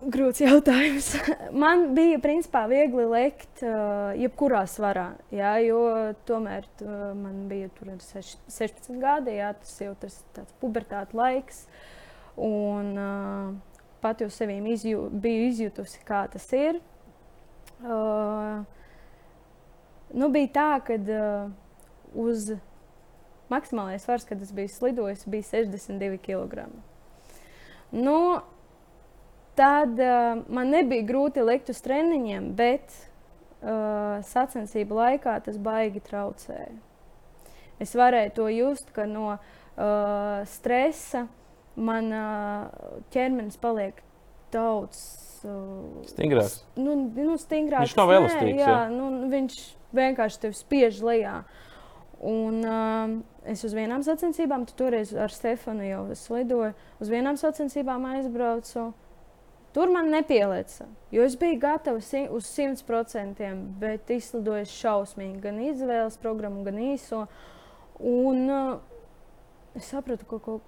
[0.00, 1.10] Grūts jautājums.
[1.62, 5.80] Man bija principā viegli lekt uh, jebkurā svarā, jā, jo
[6.24, 11.66] tomēr uh, man bija tur 16 gadi, jā, tas jau tas tāds pubertāta laiks.
[12.40, 13.50] Un uh,
[14.00, 16.78] pat jau sevīm izjū, biju izjutusi, kā tas ir.
[17.84, 18.62] Uh,
[20.16, 21.50] nu, bija tā, ka uh,
[22.24, 22.54] uz
[23.52, 26.70] maksimālais svars, kad es biju slidojis, bija 62 kg.
[27.92, 28.16] Nu,
[29.58, 32.92] Tad uh, man nebija grūti likt uz treniņiem, bet
[33.60, 36.76] uh, sacensību laikā tas baigi traucēja.
[37.80, 39.40] Es varēju to just, ka no uh,
[40.48, 41.26] stresa
[41.80, 42.68] man uh,
[43.14, 44.02] ķermenis paliek
[44.52, 45.00] daudz
[45.48, 46.60] uh, stingrāks.
[46.76, 47.88] Nu, nu, stingrāks.
[47.88, 48.60] Viņš nav elastīgs.
[48.60, 48.80] Jā, jā.
[48.92, 49.58] Nu, viņš
[49.96, 51.40] vienkārši tevi spiež lejā.
[52.20, 53.14] Un, uh,
[53.48, 58.90] es uz vienām sacensībām, tu toreiz ar Stefanu jau slidoju, uz vienām sacensībām aizbraucu.
[59.74, 66.64] Tur man nepielieca, jo es biju gatava uz 100%, bet izlidoju šausmīgi gan izvēles programmu,
[66.66, 67.26] gan īso.
[68.00, 68.72] Un uh,
[69.78, 70.66] es sapratu, ka kaut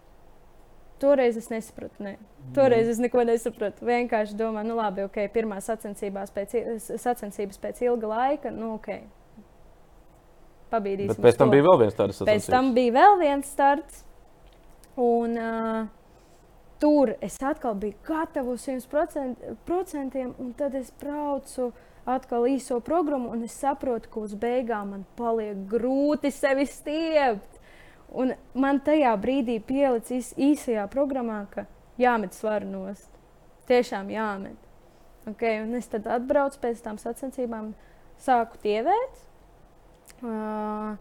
[1.03, 1.99] Toreiz es nesapratu.
[1.99, 2.12] Ne.
[2.55, 3.83] Toreiz es neko nesapratu.
[3.88, 6.55] Vienkārši domāju, nu labi, ok, pirmā sacensībās pēc,
[7.03, 9.01] sacensības pēc ilga laika, nu ok.
[10.71, 11.17] Pabīdīsim.
[11.17, 11.57] Bet pēc tam to.
[11.57, 12.23] bija vēl viens starts.
[12.29, 14.05] Pēc tam bija vēl viens starts.
[14.95, 15.91] Un, uh,
[16.83, 21.71] tur es atkal biju gatava uz 100%, un tad es braucu
[22.05, 27.61] atkal īso programmu, un es saprotu, ka uz beigām man paliek grūti sevi stiept.
[28.12, 31.64] Un man tajā brīdī pielicis īsajā programmā, ka
[32.03, 33.09] jāmet svaru nost.
[33.71, 34.59] Tiešām jāmet.
[35.31, 37.71] Okay, un es tad atbraucu pēc tam sacensībām,
[38.21, 39.23] sāku tievēt.
[40.18, 40.99] Uh,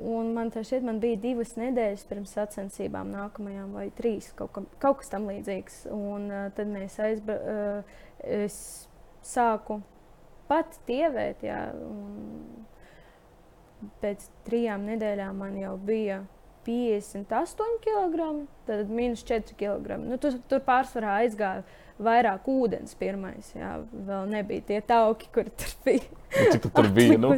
[0.00, 4.68] Un man tā šķiet, man bija divas nedēļas pirms sacensībām, nākamajām vai trīs, kaut, kam,
[4.80, 5.82] kaut kas tam līdzīgs.
[5.92, 7.84] Un uh, tad mēs aizbraucām, uh,
[8.24, 8.56] es
[9.26, 9.80] sāku
[10.50, 12.64] pat tievēt, jā, un
[14.02, 16.22] pēc trijām nedēļām man jau bija
[16.66, 18.30] 58 kg,
[18.68, 19.96] tad minus 4 kg.
[20.04, 21.64] Nu, tur, tur pārsvarā aizgāja
[22.04, 23.52] vairāk ūdens pirmais.
[23.56, 26.08] Jā, vēl nebija tie tauki, kur tur bija.
[26.30, 27.16] Nu, cik tu tur bija?
[27.20, 27.32] Nu?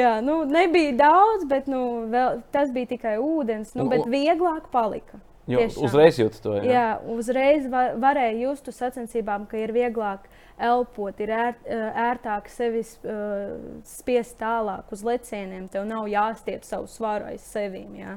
[0.00, 3.76] jā, nu, nebija daudz, bet nu, vēl, tas bija tikai ūdens.
[3.78, 5.20] Nu, bet vieglāk palika.
[5.44, 5.84] Jo, Tiešām.
[5.84, 6.54] uzreiz jūtu to.
[6.56, 6.64] Jā.
[6.72, 10.24] Jā, uzreiz va varēja just uz sacensībām, ka ir vieglāk
[10.56, 11.58] elpot, ir ēr,
[12.06, 13.58] ērtāk sevi uh,
[13.88, 15.66] spiest tālāk uz lecieniem.
[15.72, 17.92] Tev nav jāstiep savu svaru aiz sevīm.
[18.00, 18.16] Jā.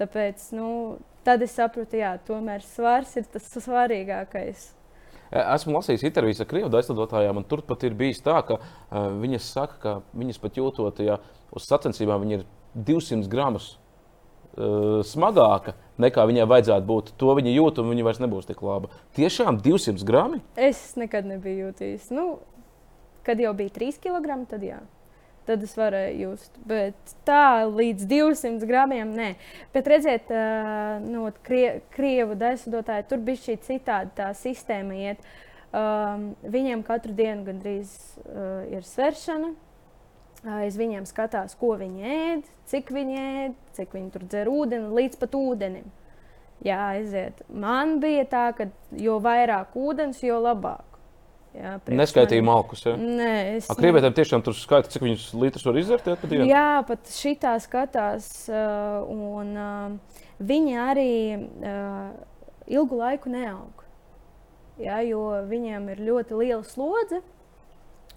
[0.00, 0.68] Tāpēc nu,
[1.26, 4.72] tad es sapratu, ka tomēr svars ir tas svarīgākais.
[5.32, 9.48] Esmu lasījis intervijas ar krievu aizlidotājām, un tur pat ir bijis tā, ka uh, viņas
[9.56, 11.18] saka, ka viņas pat jūtot, ja
[11.54, 17.12] uz sacensībām viņi ir 200 gramus uh, smagāka nekā viņai vajadzētu būt.
[17.20, 18.90] To viņa jūt, un viņa vairs nebūs tik laba.
[19.18, 20.42] Tiešām 200 gramu?
[20.56, 22.10] Es nekad nebiju jutījis.
[22.14, 22.38] Nu,
[23.26, 24.80] kad jau bija 3 kg, tad jā.
[25.44, 26.54] Tad es varēju just.
[26.64, 29.30] Bet tā līdz 200 gramiem nē.
[29.74, 34.96] Bet redziet, uh, no krie, krievu dēļotāja tur bija šī citāda tā sistēma.
[34.96, 35.28] Iet.
[35.74, 39.52] Um, viņiem katru dienu gandrīz uh, ir sveršana,
[40.44, 45.16] Es viņiem skatos, ko viņi ēd, cik viņi ēd, cik viņi tur dzer ūdeni, līdz
[45.22, 45.86] pat ūdenim.
[46.64, 47.40] Jā, aiziet.
[47.48, 48.68] Man bija tā, ka
[49.00, 50.93] jo vairāk ūdens, jo labāk.
[51.54, 52.82] Jā, Neskaitīja malkus.
[52.82, 52.96] Ja?
[52.98, 53.68] Nē, es.
[53.78, 54.16] Krievietēm ne...
[54.18, 56.08] tiešām tur skaita, cik viņus litrus var izdzert.
[56.10, 58.26] Ja, pat jā, pat šitā skatās.
[58.50, 59.54] Un
[60.42, 61.12] viņi arī
[62.66, 63.84] ilgu laiku neaug.
[64.82, 67.20] Jā, jo viņiem ir ļoti liela slodze.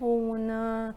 [0.02, 0.94] Un, uh,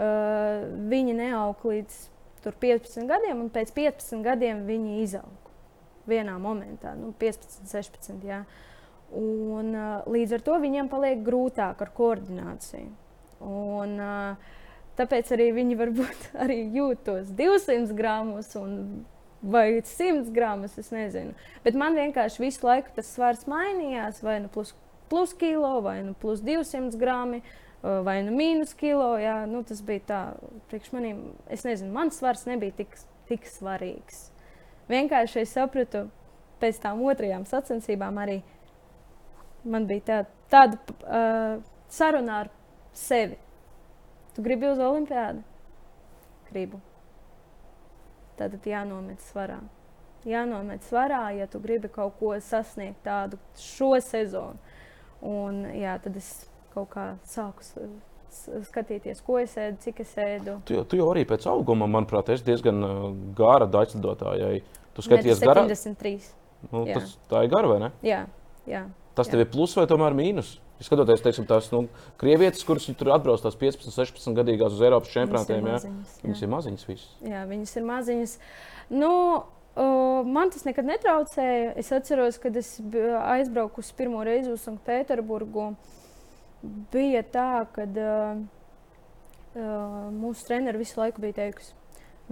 [0.00, 2.00] uh, viņi neaug līdz
[2.44, 5.50] 15 gadiem, un pēc 15 gadiem viņi izaug
[6.08, 8.24] vienā momentā, nu, 15, 16.
[8.24, 8.42] Jā.
[9.10, 9.72] Un,
[10.06, 12.90] līdz ar to viņiem paliek grūtāk ar koordināciju.
[13.42, 13.96] Un,
[14.98, 18.54] tāpēc arī viņi varbūt arī jūt tos 200 gramus
[19.42, 20.76] vai 100 gramus.
[20.78, 21.34] Es nezinu.
[21.64, 24.74] Bet man vienkārši visu laiku tas svars mainījās, vai nu plus,
[25.10, 27.42] plus kilo, vai nu plus 200 gramu
[27.82, 29.14] vai nu mīnus kilo.
[29.18, 30.20] Jā, nu, tas bija tā,
[30.70, 32.94] priekš maniem, es nezinu, mans svars nebija tik,
[33.30, 34.28] tik svarīgs.
[34.90, 36.08] Vienkārši es sapratu,
[36.60, 38.40] pēc tam otrajām sacensībām arī
[39.64, 40.18] man bija tā,
[40.52, 42.52] tāda uh, saruna ar
[42.96, 43.38] sevi.
[44.34, 45.42] Tu gribi uz olimpiādu?
[46.50, 46.80] Gribu.
[48.38, 49.60] Tad jānomet svarā.
[50.28, 54.60] Jānomet svarā, ja tu gribi kaut ko sasniegt tādu šo sezonu.
[55.24, 56.30] Un, jā, tad es
[56.74, 57.64] kaut kā sāku
[58.64, 60.58] skatīties, ko es ēdu, cik es ēdu.
[60.68, 62.80] Tu, tu jau arī pēc auguma, manuprāt, esi diezgan
[63.36, 64.60] gara daļradotājai.
[64.94, 65.64] Tu skaties garā?
[65.68, 66.30] 73.
[66.70, 67.90] Nu, tas, tā ir gara, vai ne?
[68.06, 68.24] Jā.
[68.68, 68.84] jā.
[69.18, 69.34] Tas jā.
[69.34, 70.56] tev ir plus vai tomēr mīnus?
[70.80, 71.82] Ja skatoties, teiksim, tās nu,
[72.20, 76.20] krievietes, kuras tur atbrauc tās 15, 16 gadīgās uz Eiropas čempionātiem, viņas ir maziņas.
[76.24, 77.10] Viņas ir maziņas visas.
[77.26, 78.36] Jā, viņas ir maziņas.
[78.96, 79.10] Nu,
[79.70, 81.74] Uh, man tas nekad netraucēja.
[81.78, 85.68] Es atceros, kad es aizbraucu pirmo reizi uz Sanktpēterburgu.
[86.90, 88.40] Bija tā, ka uh,
[89.54, 91.76] uh, mūsu treneris visu laiku bija teikusi,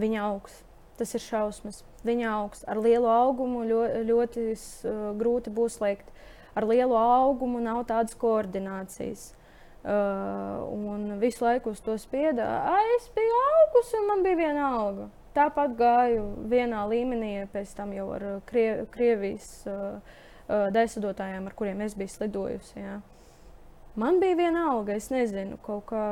[0.02, 0.58] viņa augs.
[0.98, 1.84] Tas ir šausmas.
[2.02, 6.10] Viņa augs ar lielu augumu ļoti, ļoti uh, grūti būs slēgt.
[6.58, 9.32] Ar lielu augumu nav tādas koordinācijas.
[9.78, 12.48] Uh, un visu laiku uz to spieda.
[12.96, 15.06] Es biju augusi, un man bija viena auga.
[15.38, 20.00] Tāpat gāju vienā līmenī, pēc tam jau ar Krie Krievijas uh,
[20.48, 22.82] uh, dēsadotājiem, ar kuriem es biju slidojusi.
[22.82, 22.98] Jā.
[22.98, 23.14] Uh,
[23.98, 26.02] Man bija viena alga, es nezinu, kaut kā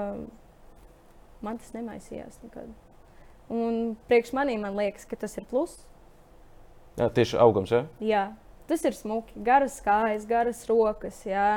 [1.44, 2.72] man tas nemaisījās nekad.
[3.52, 5.84] Un priekš manī man liekas, ka tas ir pluss.
[6.98, 7.84] Jā, tieši augums, jā?
[8.02, 8.24] Jā,
[8.68, 9.36] tas ir smuki.
[9.46, 11.50] Garas kājas, garas rokas, jā.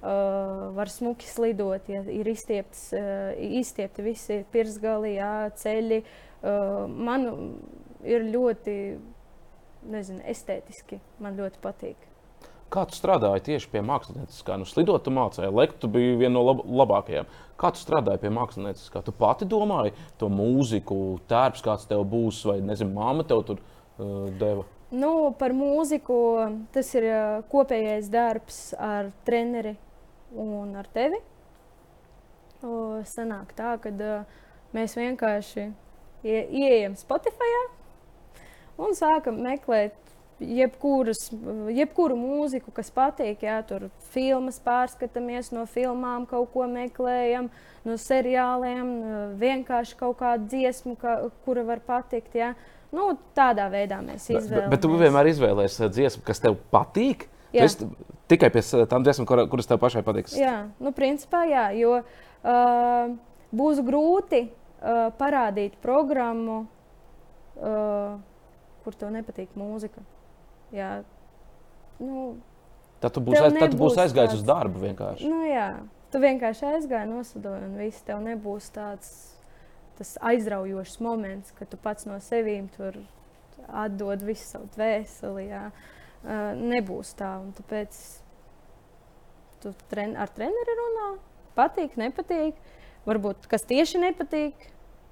[0.00, 5.98] Uh, var smuki slidot, ja ir izstiepts, uh, izstiepti visi pirsgali, jā, ceļi.
[6.40, 7.26] Uh, man
[8.08, 8.76] ir ļoti,
[9.92, 11.02] nezinu, estētiski.
[11.20, 12.08] Man ļoti patīk.
[12.70, 14.56] Kā tu strādāji tieši pie mākslinieckā?
[14.60, 17.30] Nu, slidot, tu mācīji, lektu bija viena no lab labākajām.
[17.58, 19.02] Kā tu strādāji pie mākslinieckā?
[19.04, 24.30] Tu pati domāji to mūziku, tērps, kāds tev būs, vai nezinu, māma tev tur uh,
[24.38, 24.68] deva?
[24.90, 26.16] Nu, par mūziku
[26.74, 27.18] tas ir uh,
[27.50, 29.76] kopējais darbs ar treneri
[30.34, 31.20] un ar tevi.
[33.06, 34.40] Sanāk tā, ka uh,
[34.74, 35.68] mēs vienkārši
[36.26, 37.52] ie, ieejam Spotify
[38.80, 39.96] un sākam meklēt
[40.40, 41.28] jebkuras,
[41.74, 43.44] jebkuru mūziku, kas patīk.
[43.44, 47.50] Jā, tur filmas pārskatāmies, no filmām kaut ko meklējam,
[47.84, 48.92] no seriāliem,
[49.40, 52.36] vienkārši kaut kādu dziesmu, ka, kura var patikt.
[52.36, 52.54] Jā.
[52.94, 54.54] Nu, tādā veidā mēs izvēlamies.
[54.54, 57.28] Bet, bet tu vienmēr izvēlējies uh, dziesmu, kas tev patīk.
[57.54, 57.88] Tu
[58.30, 60.36] tikai pie tām dziesmām, kur, kuras tev pašai patiks.
[60.38, 63.14] Jā, nu, principā jā, jo uh,
[63.54, 66.60] būs grūti uh, parādīt programmu,
[67.58, 68.18] uh,
[68.84, 70.02] kur tev nepatīk mūzika.
[70.74, 71.00] Jā.
[72.00, 72.38] Nu,
[73.02, 75.30] tad tu būsi, aiz, tad tu būsi aizgājis tāds, uz darbu vienkārši.
[75.30, 75.72] Nu, jā,
[76.14, 79.10] tu vienkārši aizgāji, noslidoji, un viss tev nebūs tāds
[80.20, 82.98] aizraujošs moments, kad tu pats no sevis tur
[83.68, 85.46] atdod visu savu dvēseli.
[85.50, 85.70] Jā.
[86.56, 87.36] nebūs tā.
[87.40, 87.96] Un tāpēc
[89.62, 91.06] tu tren, ar treneri runā,
[91.56, 92.58] patīk, nepatīk.
[93.08, 94.66] Varbūt kas tieši nepatīk,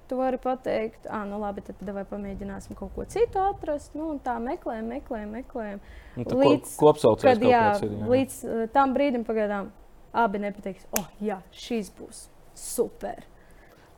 [0.09, 3.95] tu vari pateikt, ah, nu labi, tad vai pamēģināsim kaut ko citu atrast.
[3.97, 5.81] Nu, tā meklējam, meklējam, meklējam.
[6.17, 6.77] Nu, līdz,
[7.23, 8.11] kad, jā, ir, jā.
[8.13, 8.39] līdz
[8.77, 9.73] tam brīdim pagaidām
[10.13, 12.27] abi nepateiks, oh, jā, šīs būs
[12.59, 13.25] super.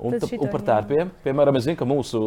[0.00, 2.20] Un, ta, un par tērpiem, piemēram, es zinu, ka mūsu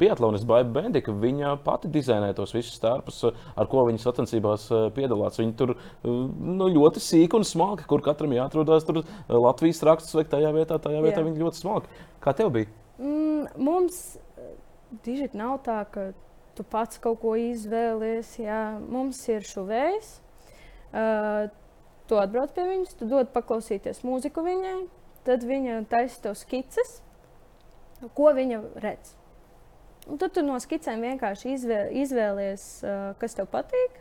[0.00, 5.36] biatlonists Baiba Bendika, viņa pati dizainē tos visus tērpus, ar ko viņa sacensībās eh, piedalās.
[5.36, 8.86] Viņa tur eh, nu, ļoti sīki un smalki, kur katram jāatrodas.
[8.88, 11.26] Tur eh, Latvijas rakstus vajag tajā vietā, tajā vietā Jā.
[11.26, 12.00] viņa ļoti smalki.
[12.24, 12.72] Kā tev bija?
[12.96, 14.00] Mm, mums
[15.04, 16.06] dižit nav tā, ka
[16.56, 18.32] tu pats kaut ko izvēlies.
[18.40, 18.62] Jā.
[18.80, 20.16] Mums ir šuvējs.
[20.90, 21.52] Uh,
[22.10, 24.80] tu atbrauc pie viņas, tu dod paklausīties mūziku viņai,
[25.28, 26.96] tad viņa taisa tev skices
[28.16, 29.16] ko viņa redz.
[30.10, 32.62] Un tad tu no skicēm vienkārši izvēl, izvēlies,
[33.20, 34.00] kas tev patīk.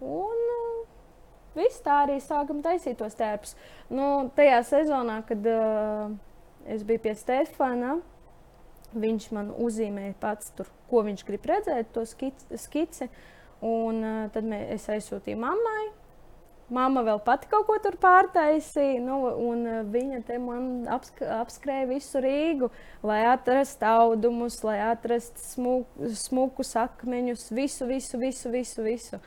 [0.00, 0.48] Un
[1.58, 3.54] viss tā arī sākam taisīt tos tērpus.
[3.90, 6.12] Nu, tajā sezonā, kad uh,
[6.68, 7.98] es biju pie Stefana,
[8.98, 12.60] viņš man uzzīmēja pats, tur, ko viņš grib redzēt, to skici.
[12.60, 13.10] skici
[13.64, 15.77] un uh, tad mē, es aizsūtīju mammai.
[16.68, 21.86] Māma vēl pati kaut ko tur pārtaisīja, nu, un eh, viņa te man apsk apskrēja
[21.88, 22.68] visu Rīgu,
[23.08, 28.84] lai atrastu audumus, lai atrastu smuku, smukus akmeņus, visu, visu, visu, visu.
[28.84, 29.22] visu.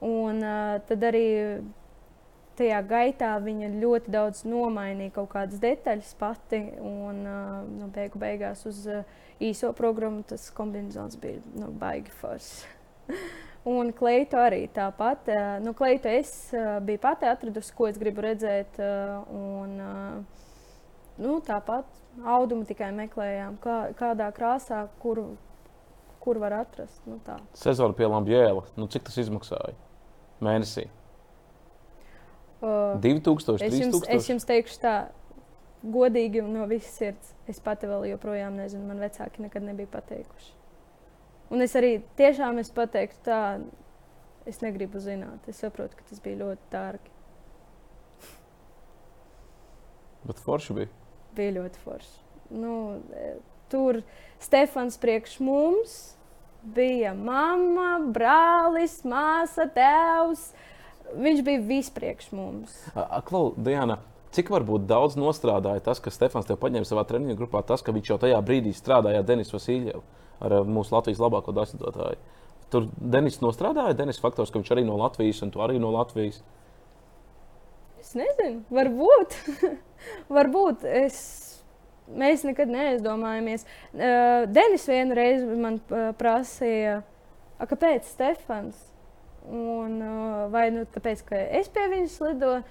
[0.00, 1.26] Un uh, tad arī
[2.56, 8.64] tajā gaitā viņa ļoti daudz nomainīja kaut kādas detaļas pati, un uh, nu, beigu beigās
[8.68, 9.04] uz uh,
[9.40, 12.74] īso programmu tas kombinācijas bija nu, baigi forši.
[13.68, 15.28] Un kleitu arī tāpat.
[15.60, 16.30] Nu, kleitu es
[16.86, 18.78] biju pati atradusi, ko es gribu redzēt.
[19.36, 19.74] Un,
[21.20, 25.22] nu, tāpat audumu tikai meklējām, kā, kādā krāsā, kur,
[26.24, 27.02] kur var atrast.
[27.08, 27.36] Nu, tā.
[27.58, 28.64] Sezona pie Lambjēla.
[28.80, 29.76] Nu, cik tas izmaksāja
[30.40, 30.88] mēnesī?
[32.60, 34.16] Uh, 2000, es jums, 3000?
[34.16, 34.94] es jums teikšu tā,
[35.80, 37.34] godīgi un no visas sirds.
[37.48, 40.59] Es pati vēl joprojām nezinu, man vecāki nekad nebija pateikuši.
[41.50, 43.40] Un es arī tiešām es pateiktu, tā,
[44.46, 45.48] es negribu zināt.
[45.50, 47.16] Es saprotu, ka tas bija ļoti dārgi.
[50.28, 50.92] Bet forši bija.
[51.34, 52.16] Bija ļoti forši.
[52.60, 52.74] Nu,
[53.70, 54.02] tur
[54.42, 55.98] Stefans priekš mums
[56.62, 60.50] bija mamma, brālis, māsa, tēvs.
[61.20, 62.74] Viņš bija vispriekš mums.
[63.26, 63.98] Klau, Diana,
[64.34, 68.12] cik varbūt daudz nostrādāja tas, ka Stefans te paņēma savā treniņa grupā, tas, ka viņš
[68.12, 70.04] jau tajā brīdī strādāja ar Denisu Vasiljēvu?
[70.40, 72.18] Ar mūsu Latvijas labāko dasitotāju.
[72.70, 76.40] Tur Denis nostrādāja, Denis faktors, ka viņš arī no Latvijas un tu arī no Latvijas.
[78.00, 79.34] Es nezinu, varbūt.
[80.36, 81.18] varbūt es,
[82.08, 83.66] mēs nekad neaizdomājamies.
[83.92, 85.80] Uh, Denis vienreiz man
[86.18, 87.00] prasīja,
[87.60, 88.86] kāpēc Stefans?
[89.50, 92.62] Un, uh, vai nu tāpēc, ka es pie viņas lidoju,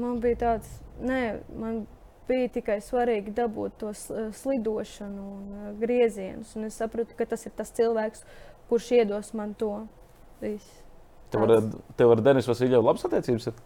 [0.00, 0.70] man bija tāds,
[1.02, 1.22] nē,
[1.58, 1.82] man
[2.28, 6.54] bija tikai svarīgi dabūt to slidošanu un uh, griezienus.
[6.58, 8.24] Un es sapratu, ka tas ir tas cilvēks,
[8.70, 9.72] kurš iedos man to
[10.42, 10.80] visu.
[11.32, 13.48] Tev ar, tev ar Denisu Vasiljēvu labas attiecības?
[13.48, 13.60] Ir?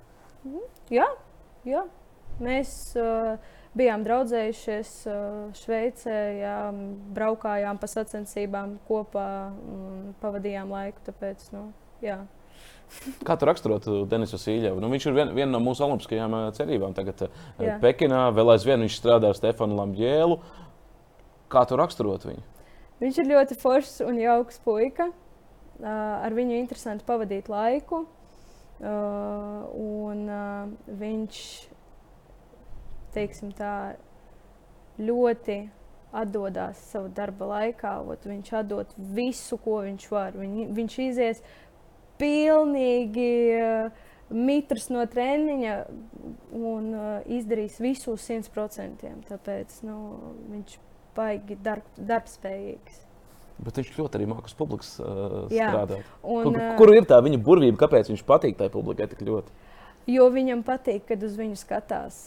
[0.47, 0.67] Mhm.
[0.95, 1.07] Jā,
[1.67, 1.85] jā.
[2.37, 3.41] Mēs uh,
[3.77, 5.19] bijām draudzējušies uh,
[5.57, 6.57] Šveicē, jā,
[7.17, 9.29] braukājām pa sacensībām kopā
[9.73, 11.03] un pavadījām laiku.
[11.09, 11.69] Tāpēc, nu,
[12.05, 12.21] jā.
[13.27, 14.81] Kā tu raksturotu Denisu Sīļevu?
[14.83, 16.95] Nu, viņš ir vien, viena no mūsu olimpiskajām eh, cerībām.
[16.97, 17.77] Tagad eh, Jā.
[17.83, 20.39] Pekinā vēl aizvien viņš strādā ar Stefanu Lamģēlu.
[21.53, 22.45] Kā tu raksturotu viņu?
[23.03, 25.11] Viņš ir ļoti foršs un jauks puika.
[25.77, 25.89] Uh,
[26.25, 28.07] ar viņu interesanti pavadīt laiku.
[28.77, 30.71] Uh, un uh,
[31.01, 31.41] viņš,
[33.13, 33.75] teiksim tā,
[34.97, 35.59] ļoti
[36.17, 37.93] atdodas savu darba laikā.
[38.09, 40.37] Ot, viņš atdod visu, ko viņš var.
[40.41, 41.45] Viņ, viņš izies
[42.21, 45.75] pilnīgi uh, mitrs no treniņa
[46.57, 49.11] un uh, izdarīs visu uz 100%.
[49.31, 49.97] Tāpēc nu,
[50.53, 50.79] viņš
[51.17, 53.03] baigi darb, darbspējīgs.
[53.57, 56.09] Bet viņš ļoti arī mākslinieks publikas uh, strādāt.
[56.21, 57.81] Un, kur, kur ir tā viņa burvība?
[57.87, 59.55] Kāpēc viņš patīk tai publikai tik ļoti?
[60.13, 62.27] Jo viņam patīk, kad uz viņu skatās.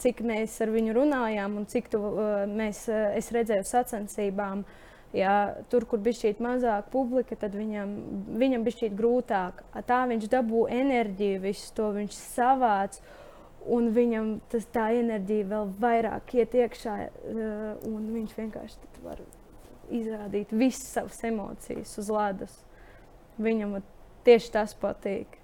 [0.00, 4.89] Cik mēs ar viņu runājām, un cik tu, uh, mēs, uh, es redzēju sacensībām, uh,
[5.12, 7.96] Ja, tur, kur bija šī mazāka publika, tad viņam,
[8.38, 9.64] viņam bija šī grūtāk.
[9.88, 13.00] Tā viņš dabū enerģiju, visu to viņš savāc.
[13.70, 19.20] Un viņam tas, tā enerģija vēl vairāk iet iekšā, uh, un viņš vienkārši var
[19.92, 22.56] izrādīt visas savas emocijas uz ledus.
[23.42, 23.76] Viņam
[24.24, 25.36] tieši tas patīk.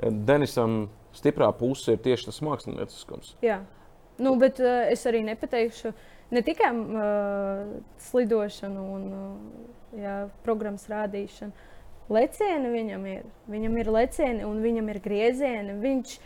[0.00, 0.86] Denisam
[1.16, 3.34] stiprā puse ir tieši tas mākslinieckums.
[3.44, 3.60] Jā,
[4.22, 5.92] nu, bet uh, es arī nepateikšu,
[6.32, 7.76] ne tikai uh,
[8.08, 10.16] slidošanu un uh, jā,
[10.46, 11.68] programmas rādīšanu.
[12.12, 13.26] lecieni viņam ir.
[13.50, 15.76] Viņam ir lecieni un viņam ir griezieni.
[15.80, 16.16] Viņš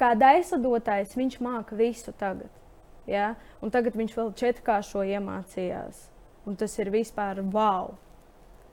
[0.00, 2.50] kā daisladotājs, viņš māca visu tagad.
[3.06, 3.34] Ja?
[3.62, 6.08] Un tagad viņš vēl četrkāršo iemācījās.
[6.48, 7.94] Un tas ir vispār wow.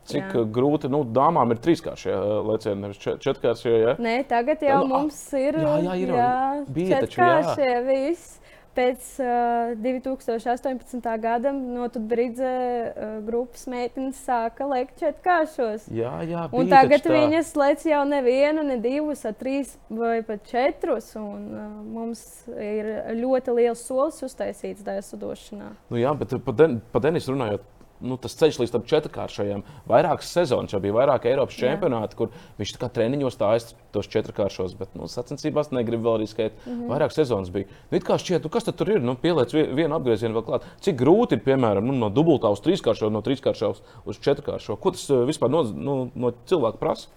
[0.09, 0.43] Cik jā.
[0.49, 2.13] grūti, nu, dāmām ir trīskāršie
[2.47, 3.73] lecieni, nevis četrkāršie.
[3.84, 3.91] Ja?
[4.01, 5.59] Nē, tagad jau nu, mums ir.
[5.61, 6.13] Jā, jā, ir.
[6.17, 6.32] Jā,
[6.73, 7.75] bija taču, jā.
[7.86, 8.39] Viss
[8.78, 11.07] pēc uh, 2018.
[11.24, 15.89] gada no Tudbrīdze uh, grupas meitenes sāka lekt četrkāršos.
[15.95, 21.11] Jā, jā, un tagad viņas lec jau nevienu, ne divus, ar trīs vai pat četrus.
[21.19, 22.24] Un, uh, mums
[22.55, 25.74] ir ļoti liels solis uztaisīts daisudošanā.
[25.91, 27.65] Nu jā, bet par Den Denis runājot
[28.02, 29.64] nu, tas ceļš līdz tam četrkāršajam.
[29.89, 35.08] Vairākas sezonas, jau bija vairāk Eiropas čempionāti, kur viņš treniņos stājas tos četrkāršos, bet nu,
[35.12, 36.58] sacensībās negrib vēl riskēt.
[36.66, 36.91] Mm -hmm.
[36.91, 37.68] Vairāk sezonas bija.
[37.91, 39.02] Nu, kā šķiet, nu, kas tur ir?
[39.02, 40.68] Nu, pieliec vienu apgriezienu vēl klāt.
[40.82, 43.74] Cik grūti ir, piemēram, nu, no dubultā uz trīskāršo, no trīskāršā
[44.06, 44.76] uz četrkāršo?
[44.76, 47.10] Ko tas uh, vispār no, nu, no cilvēka prasa?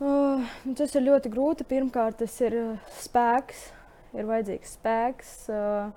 [0.00, 0.42] Uh,
[0.76, 1.64] tas ir ļoti grūti.
[1.64, 3.70] Pirmkārt, tas ir uh, spēks,
[4.14, 5.36] ir vajadzīgs spēks.
[5.48, 5.92] Uh,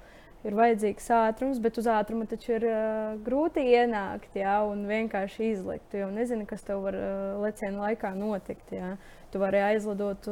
[0.46, 5.88] ir vajadzīgs ātrums, bet uz ātrumu taču ir uh, grūti ienākt jā, un vienkārši izlikt.
[5.92, 8.74] Tu jau nezini, kas tev var uh, leciena laikā notikt.
[8.76, 8.96] Jā.
[9.34, 10.30] Tu vari aizlidot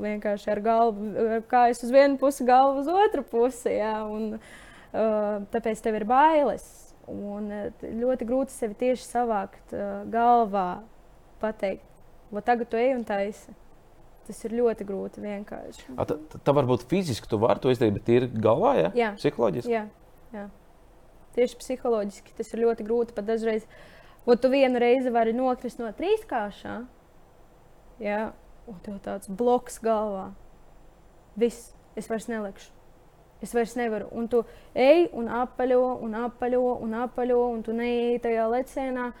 [0.00, 1.12] vienkārši ar galvu,
[1.50, 3.74] kājas uz vienu pusi, galvu uz otru pusi.
[3.76, 6.66] Jā, un, uh, tāpēc tev ir bailes.
[7.08, 7.48] Un
[7.82, 10.82] ļoti grūti sevi tieši savākt uh, galvā,
[11.42, 11.86] pateikt,
[12.44, 13.56] tagad tu ej un taisi.
[14.28, 15.94] Tas ir ļoti grūti vienkārši.
[15.96, 18.90] A, tā, tā varbūt fiziski tu vari to izdarīt, bet ir galvā, ja?
[18.98, 19.12] jā?
[19.16, 19.72] Psiholoģiski.
[19.72, 19.86] Jā,
[20.34, 20.42] jā.
[21.38, 23.16] Tieši psiholoģiski tas ir ļoti grūti.
[23.16, 23.64] Pat dažreiz,
[24.26, 26.76] ko tu vienu reizi vari nokrist no trīskāršā,
[28.04, 28.20] jā,
[28.68, 30.28] un tev tāds bloks galvā.
[31.40, 32.74] Viss, es vairs nelikšu.
[33.40, 34.10] Es vairs nevaru.
[34.12, 34.44] Un tu
[34.76, 39.12] ej un apaļo, un apaļo, un apaļo, un tu neej tajā lecienā.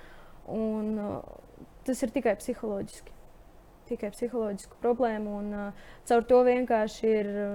[0.52, 3.16] Un, uh, tas ir tikai psiholoģiski
[3.88, 5.36] tikai psiholoģisku problēmu.
[5.42, 7.52] Un, uh, caur to vienkārši ir uh,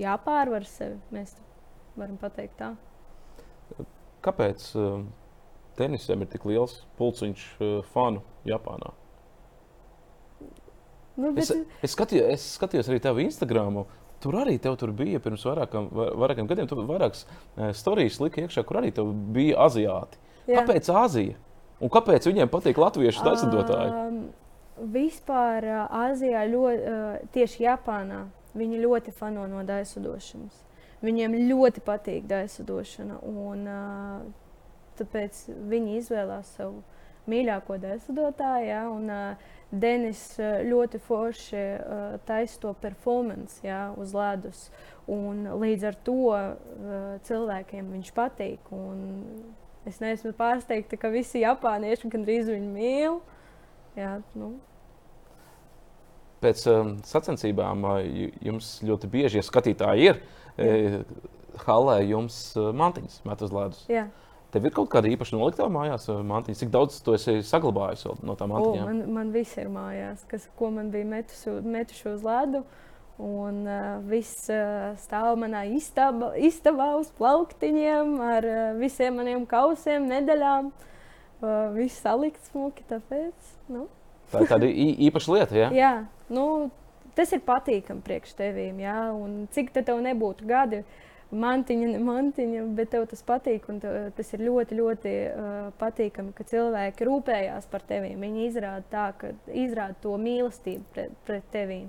[0.00, 0.98] jāpārvar sevi.
[1.14, 1.36] Mēs
[1.96, 2.72] varam pateikt tā.
[4.24, 5.02] Kāpēc uh,
[5.78, 8.94] tenisam ir tik liels pulciņš uh, fanu Japānā?
[11.16, 11.44] Nu, bet...
[11.46, 13.84] es, es, skatījos, es skatījos arī tavu Instagram.
[14.20, 16.68] Tur arī tev tur bija pirms vairākam, vairākiem gadiem.
[16.68, 18.92] Tur vairākas uh, stāstus lika iekšā, kur arī
[19.36, 20.20] bija aziāti.
[20.46, 20.60] Jā.
[20.60, 21.40] Kāpēc Āzija?
[21.80, 23.92] Un kāpēc viņiem patīk latviešu taisnotāji?
[23.92, 24.20] Um,
[24.94, 26.96] vispār Āzijā, ļoti,
[27.34, 28.24] tieši Japānā,
[28.56, 30.62] viņi ļoti fano no daisudošanas.
[31.04, 33.66] Viņiem ļoti patīk daisudošana, un
[34.96, 36.80] tāpēc viņi izvēlās savu
[37.28, 38.70] mīļāko daisudotāju.
[38.70, 39.12] Ja, un,
[39.70, 44.68] Denis ļoti forši uh, taisa to performance ja, uz ledus.
[45.10, 46.44] Un līdz ar to uh,
[47.26, 48.70] cilvēkiem viņš patīk.
[48.70, 49.00] Un
[49.86, 53.20] Es neesmu pārsteigta, ka visi japānieši gandrīz viņu mīl.
[53.96, 54.56] Jā, nu.
[56.42, 57.86] Pēc um, sacensībām
[58.44, 60.18] jums ļoti bieži, ja skatītāji ir,
[60.60, 60.72] e,
[61.64, 63.84] halē jums uh, mantiņas met uz ledus.
[63.90, 64.08] Jā.
[64.52, 66.58] Tev ir kaut kāda īpaša noliktā mājās mantiņa?
[66.60, 68.82] Cik daudz tu esi saglabājis no tām mantiņām?
[68.82, 72.62] O, man, man viss ir mājās, kas, ko man bija metuši, metuši uz ledu.
[72.62, 72.85] Uh,
[73.22, 80.04] Un uh, viss uh, stāv manā istaba, istabā uz plauktiņiem, ar uh, visiem maniem kausiem,
[80.10, 80.68] medaļām.
[81.40, 83.54] Uh, viss salikts smuki, tāpēc.
[83.72, 83.86] Nu.
[84.32, 84.68] Tā ir tāda
[85.08, 85.70] īpaša lieta, ja?
[85.72, 85.92] jā.
[86.28, 86.68] Nu,
[87.16, 88.98] tas ir patīkami priekš tevīm, jā.
[89.16, 90.82] Un cik te tev nebūtu gadi,
[91.32, 93.68] mantiņa, ne mantiņa, bet tev tas patīk.
[93.72, 98.20] Un tev, tas ir ļoti, ļoti uh, patīkami, ka cilvēki rūpējās par tevīm.
[98.28, 101.88] Viņi izrāda tā, izrāda to mīlestību pret, pret tevīm.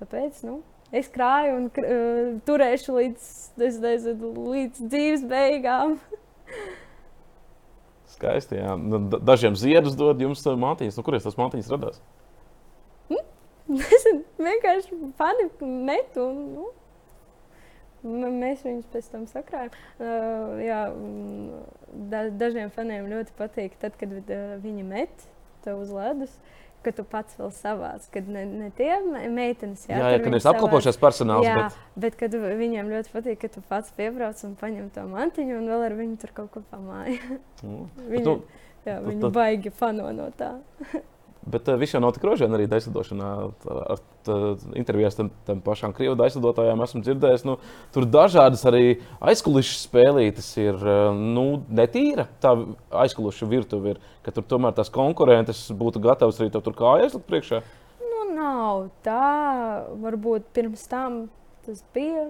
[0.00, 0.58] Tāpēc nu,
[0.94, 3.28] es krāju un uh, turēšu līdz,
[3.68, 5.96] es nezinu, līdz dzīves beigām.
[8.16, 8.60] Skaisti.
[8.60, 8.76] Jā.
[8.80, 10.96] Nu, dažiem ziedus dod jums mātīņas.
[10.96, 12.00] Nu, Kurienes tas mātīņas radās?
[13.10, 13.22] Hm?
[13.76, 15.48] Nezinu, vienkārši fani
[15.88, 16.42] met un
[18.06, 19.72] nu, mēs viņus pēc tam sakrājam.
[19.96, 20.82] Uh, jā,
[22.12, 25.26] da, dažiem faniem ļoti patīk, tad, kad uh, viņi met
[25.66, 26.36] uz ledus.
[26.36, 28.92] Uh, ka tu pats vēl savāc, kad ne, ne tie
[29.32, 31.46] meitenes, jā, jā, jā kad ir apkalpošanas personāls.
[31.46, 31.80] Jā, bet...
[32.04, 35.88] bet kad viņiem ļoti patīk, ka tu pats piebrauc un paņem to mantiņu un vēl
[35.88, 37.18] ar viņu tur kaut ko pamāji.
[37.64, 37.90] Mm.
[38.14, 38.38] viņi, tu,
[38.86, 40.54] jā, viņi tu, baigi fano no tā.
[41.46, 43.30] Bet uh, viss jau notika Rožēna arī daislidošanā.
[43.86, 44.00] Ar
[44.74, 47.44] intervijās tam, tam pašām krievu daislidotājām esmu dzirdējis.
[47.46, 47.58] Nu,
[47.94, 52.26] tur dažādas arī aizkulisku spēlītes ir uh, nu, netīra.
[52.42, 52.56] Tā
[53.04, 57.62] aizkulisku virtuve ir, ka tur tomēr tās konkurences būtu gatavas arī tur kājas likt priekšā.
[58.02, 59.86] Nu, nav tā.
[60.02, 61.26] Varbūt pirms tam
[61.66, 62.28] tas bija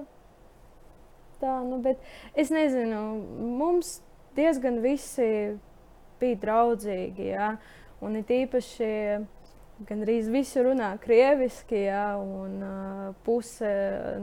[1.41, 2.01] tā, nu, bet
[2.39, 3.01] es nezinu,
[3.59, 3.99] mums
[4.37, 5.57] diezgan visi
[6.21, 7.31] bija draudzīgi.
[7.33, 7.51] Ja?
[8.05, 8.89] Un it īpaši
[9.89, 13.71] gandrīz visi runā krieviski, ja, un uh, puse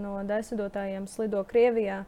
[0.01, 2.03] no desmitotājiem slido Krievijā.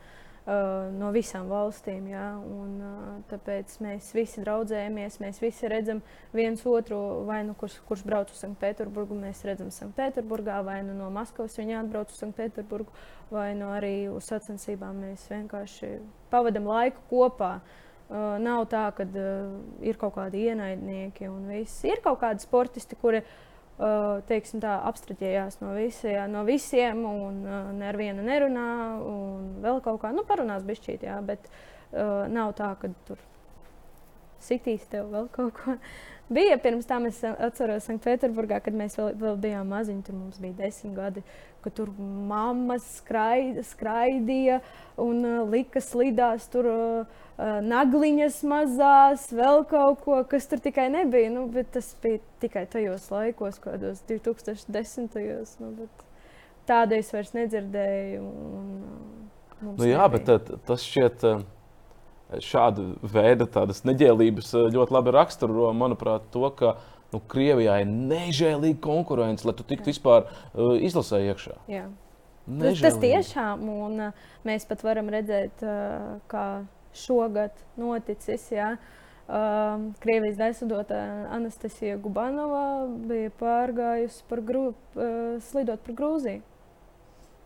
[0.45, 2.03] Uh, no visām valstīm.
[2.11, 2.35] Ja?
[2.37, 6.03] Un, uh, tāpēc mēs visi draudzējamies, mēs visi redzam
[6.37, 11.09] viens otru, vai nu kurš, kurš brauc uz Sanktpēterburgu, mēs redzam Sanktpēterburgā, vai nu no
[11.13, 12.93] Maskavas viņa atbrauc uz Sanktpēterburgu,
[13.33, 15.01] vai nu arī uz sacensībām.
[15.07, 15.95] Mēs vienkārši
[16.29, 17.55] pavadām laiku kopā.
[17.55, 21.83] Uh, nav tā, ka uh, ir kaut kādi ienaidnieki un viss.
[21.87, 23.33] Ir kaut kādi sportisti, kuri uh,
[23.75, 28.67] Uh, teiksim, tā, apstraķējās no, visi, jā, no visiem, un uh, neviena nerunā,
[29.03, 33.19] un vēl kaut kā, nu, parunās bišķīt, jā, bet uh, nav tā, ka tur
[34.39, 35.75] sitīs tev vēl kaut ko.
[36.31, 40.55] Bija pirms tam, es atceros, Sanktpēterburgā, kad mēs vēl, vēl bijām maziņi, tur mums bija
[40.63, 41.25] desmit gadi,
[41.65, 41.89] kad tur
[42.29, 44.61] mammas skraid, skraidīja
[45.01, 46.69] un uh, lika slidās tur.
[46.69, 51.31] Uh, uh, nagliņas mazās, vēl kaut ko, kas tur tikai nebija.
[51.33, 55.09] Nu, tas bija tikai tajos laikos, kādos 2010.
[55.15, 55.57] gados.
[55.61, 55.89] Nu,
[56.69, 58.23] tādu es vairs nedzirdēju.
[58.61, 58.71] Un,
[59.59, 60.39] uh, nu, jā, nebija.
[60.39, 61.27] bet tas šķiet.
[61.33, 61.51] Uh...
[62.41, 63.45] Šāda veida
[63.85, 66.71] neģēlības ļoti labi raksturo, manuprāt, to, ka
[67.15, 71.59] nu, Krievijā ir nežēlīga konkurence, lai tu tiktu vispār uh, izlasē iekšā.
[71.71, 71.87] Jā.
[72.45, 76.45] Tas, tas tiešām, un uh, mēs pat varam redzēt, uh, kā
[76.95, 78.45] šogad noticis.
[78.53, 78.75] Jā.
[79.25, 86.43] Um, Krievijas aizsūdotāja Anastasija Gubanova bija pārgājusi par grū, uh, slidot par Grūziju.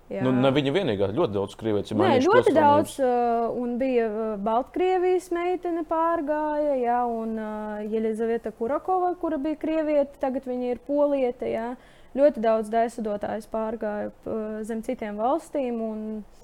[0.10, 0.24] Jā.
[0.26, 1.97] Nu, ne viņa vienīgā, ļoti daudz krieviešu.
[1.99, 2.95] Nē, ļoti daudz.
[2.97, 10.18] Uh, un bija uh, Baltkrievijas meitene pārgāja, jā, un uh, Jelizaveta Kurakova, kura bija krieviete,
[10.22, 11.53] tagad viņa ir poliete.
[11.53, 11.70] Jā.
[12.18, 15.78] Ļoti daudz aizsūdotājus pārgāja uh, zem citiem valstīm.
[15.78, 16.39] Un, uh,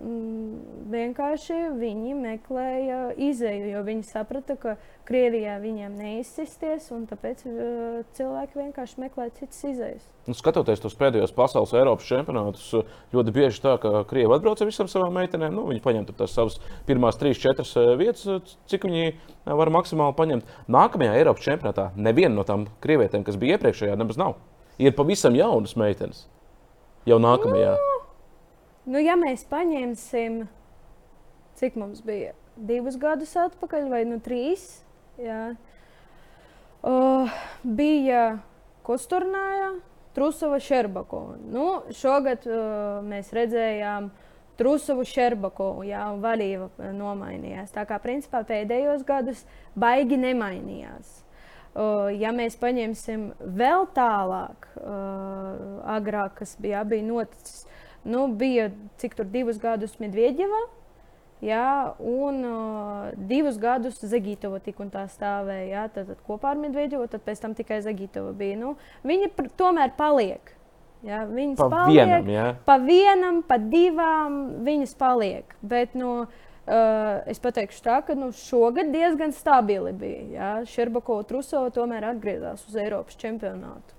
[0.00, 4.74] vienkārši viņi meklēja izēju, jo viņi saprata, ka
[5.08, 10.06] Krievijā viņiem neizsisties, un tāpēc uh, cilvēki vienkārši meklē citas izējas.
[10.28, 12.70] Nu, skatoties tos pēdējos pasaules Eiropas čempionātus,
[13.12, 15.52] ļoti bieži tā, ka Krievija atbrauc ar visām savām meitenēm.
[15.56, 20.16] Nu, viņi paņem tās savas pirmās trīs, četras uh, vietas, cik viņi uh, var maksimāli
[20.16, 20.56] paņemt.
[20.70, 24.38] Nākamajā Eiropas čempionātā neviena no tām krievietēm, kas bija iepriekšējā, nemaz nav.
[24.80, 26.24] Ir pavisam jaunas meitenes
[27.08, 27.76] jau nākamajā.
[27.76, 27.99] No.
[28.90, 30.40] Nu, ja mēs paņemsim,
[31.60, 34.80] cik mums bija divus gadus atpakaļ, vai nu trīs,
[35.20, 35.52] jā,
[36.82, 38.24] uh, bija
[38.86, 39.76] Kosturnājā,
[40.16, 41.36] Trusova Šerbakova.
[41.52, 44.10] Nu, šogad uh, mēs redzējām
[44.60, 47.70] Trusovu Šerbakovu, jā, un Valīva nomainījās.
[47.72, 49.46] Tā kā principā pēdējos gadus
[49.78, 51.20] baigi nemainījās.
[51.70, 57.62] Uh, ja mēs paņemsim vēl tālāk, uh, agrāk, kas bija, bija noticis
[58.04, 58.70] Nu, bija
[59.00, 60.60] cik tur divus gadus Medvedeva.
[61.40, 65.68] Jā, un uh, divus gadus Zagītova tik un tā stāvēja.
[65.70, 68.58] Jā, tad, tad kopā ar Medvedevu, tad pēc tam tikai Zagītova bija.
[68.60, 68.74] Nu,
[69.08, 70.52] viņa pr tomēr paliek.
[71.06, 71.96] Jā, viņas pa paliek.
[71.96, 72.46] Vienam, jā.
[72.66, 74.36] pa vienam, pa divām
[74.66, 75.54] viņas paliek.
[75.64, 80.58] Bet, nu, uh, es pateikšu tā, ka nu, šogad diezgan stabili bija.
[80.68, 83.96] Šerbakova Trusova tomēr atgriezās uz Eiropas čempionātu.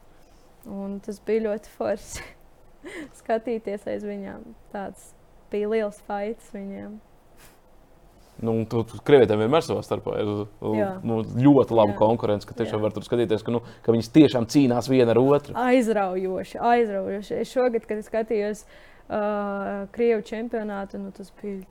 [0.70, 2.28] Un tas bija ļoti forši.
[3.22, 4.44] skatīties aiz viņiem.
[4.74, 5.14] Tāds
[5.52, 7.00] bija liels fights viņiem.
[8.42, 10.30] Nu, tu, tu Krievietēm vienmēr savā starpā ir
[11.06, 12.86] nu, ļoti laba konkurence, ka tiešām Jā.
[12.88, 15.54] var tur skatīties, ka, nu, ka viņas tiešām cīnās viena ar otru.
[15.62, 17.36] Aizraujoši, aizraujoši.
[17.44, 21.62] Es šogad, kad skatījos uh, Krievu čempionātu, nu, tas bija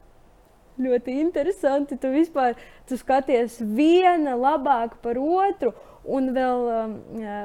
[0.80, 1.98] ļoti interesanti.
[1.98, 2.54] Tu vispār
[2.88, 5.74] tu skaties viena labāk par otru.
[6.10, 6.92] Un vēl um,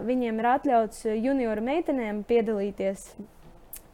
[0.05, 3.09] viņiem ir atļauts junioru meitenēm piedalīties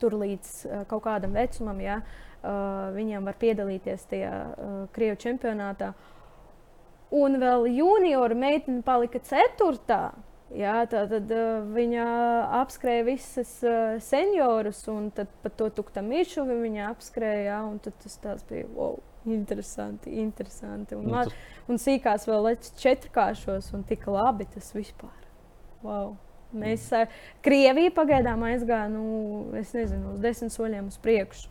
[0.02, 5.94] tur līdz uh, kaut kādam vecumam, ja, uh, viņiem var piedalīties tajā uh, Krievu čempionātā.
[7.12, 10.12] Un vēl junioru meitene palika ceturtā.
[10.56, 12.06] Jā, tā tad uh, viņa
[12.60, 17.46] apskrēja visas uh, seniorus, un tad pat to tukta mīšu viņa apskrēja.
[17.46, 20.12] Jā, un tas bija wow, interesanti.
[20.20, 20.98] interesanti.
[21.00, 21.32] Un, man,
[21.72, 25.16] un sīkās vēl četrkāršos, un tik labi tas vispār.
[25.86, 26.18] Wow.
[26.58, 27.08] Mēs, uh,
[27.46, 31.50] Krievija pagaidām aizgāja, nu, es nezinu, uz desmit soļiem uz priekšu.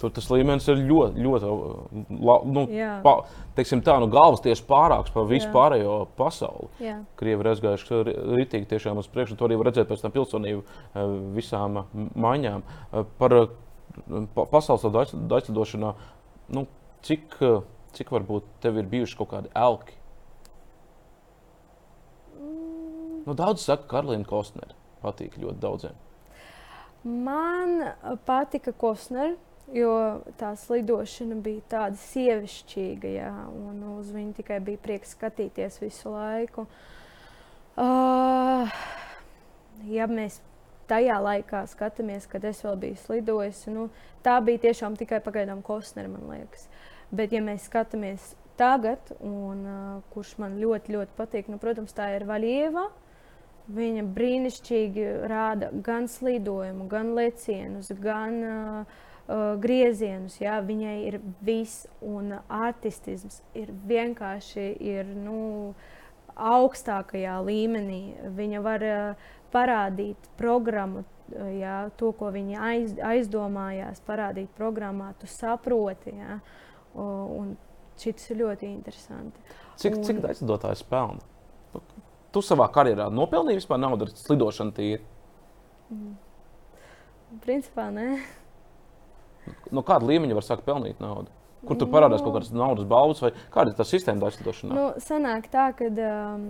[0.00, 1.50] Tur tas līmenis ir ļoti, ļoti
[2.52, 2.64] nu,
[3.04, 3.12] pa,
[3.56, 5.52] teiksim, tā, nu, galvas tieši pārāks par visu Jā.
[5.54, 6.68] pārējo pasauli.
[6.82, 6.96] Jā.
[7.20, 8.00] Krievi ir aizgājuši
[8.40, 10.64] ritīgi tiešām uz priekšu, un to arī var redzēt pēc tam pilsonību
[11.36, 11.84] visām
[12.26, 12.64] maiņām.
[13.20, 13.36] Par
[14.34, 15.92] pa, pasaules daļceļošanā,
[16.56, 16.66] nu,
[17.06, 17.38] cik,
[17.96, 19.96] cik varbūt tev ir bijuši kaut kādi elki?
[23.24, 25.98] Nu, daudz saka, ka Karolīna Kostnere patīk ļoti daudziem.
[27.04, 27.80] Man
[28.28, 29.36] patika Kostnere.
[29.72, 36.12] Jo tā slidošana bija tāda sievišķīga, jā, un uz viņu tikai bija prieks skatīties visu
[36.12, 36.66] laiku.
[37.80, 38.68] Uh,
[39.88, 40.36] ja mēs
[40.90, 43.88] tajā laikā skatāmies, kad es vēl biju slidojis, nu,
[44.20, 46.68] tā bija tiešām tikai pagaidām Kosnera, man liekas.
[47.08, 49.80] Bet, ja mēs skatāmies tagad, un uh,
[50.12, 52.84] kurš man ļoti, ļoti patīk, nu, protams, tā ir Vaļieva.
[53.64, 60.36] Viņa brīnišķīgi rāda gan slidojumu, gan lecienus, gan uh, uh, griezienus.
[60.42, 60.58] Jā.
[60.60, 65.72] Viņai ir viss, un artistisms ir vienkārši ir, nu,
[66.34, 68.02] augstākajā līmenī.
[68.36, 75.30] Viņa var uh, parādīt programmu, uh, jā, to, ko viņa aiz, aizdomājās, parādīt programmā, tu
[75.30, 76.18] saproti.
[76.20, 76.42] Jā.
[76.94, 77.56] Un
[77.98, 79.40] šis ir ļoti interesanti.
[79.80, 80.04] Cik, un...
[80.06, 81.33] cik daudz dotājs pelna?
[82.34, 85.02] Tu savā karjerā nopelnīji vispār naudu ar slidošanu tīri?
[85.94, 86.12] Mm.
[87.44, 88.08] Principā nē.
[89.74, 91.32] No kāda līmeņa var sākt pelnīt naudu?
[91.64, 92.26] Kur tur parādās no...
[92.26, 94.76] kaut kādas naudas balvas, vai kāda ir tā sistēma tādā slidošanā?
[94.76, 96.42] Nu, sanāk tā, ka uh,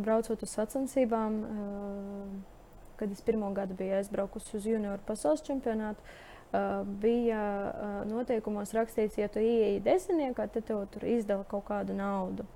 [0.00, 6.80] braucot uz sacensībām, uh, kad es pirmo gadu biju aizbraukusi uz junioru pasaules čempionātu, uh,
[7.02, 12.48] bija uh, noteikumos rakstīts, ja tu ieeji desmitniekā, tad tev tur izdala kaut kādu naudu.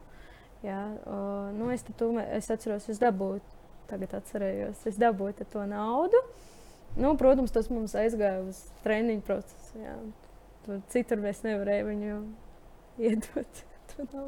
[0.67, 3.43] Jā, uh, nu es, tu, es atceros, es dabūju,
[3.91, 6.23] tagad atcerējos, es dabūju to naudu.
[6.99, 9.79] Nu, protams, tas mums aizgāja uz treniņu procesu.
[9.79, 9.95] Jā.
[10.67, 12.21] Tur citur mēs nevarējām viņu
[13.09, 13.65] iedot.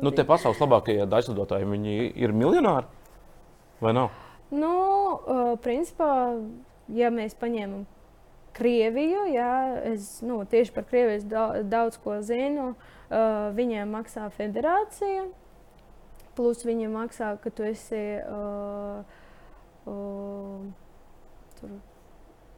[0.01, 2.89] Nu, tie pasaules labākie daļradotāji, viņi ir miljonāri
[3.83, 4.15] vai nav?
[4.51, 6.11] Nu, uh, principā,
[6.95, 7.87] ja mēs paņēmam
[8.57, 9.53] Krieviju, jā,
[9.93, 12.73] es nu, tieši par Krieviju daudz, daudz ko zinu.
[13.11, 15.29] Uh, viņiem maksā federācija,
[16.41, 19.05] plus viņi maksā, ka tu esi uh,
[19.85, 20.67] uh,
[21.61, 21.79] tur.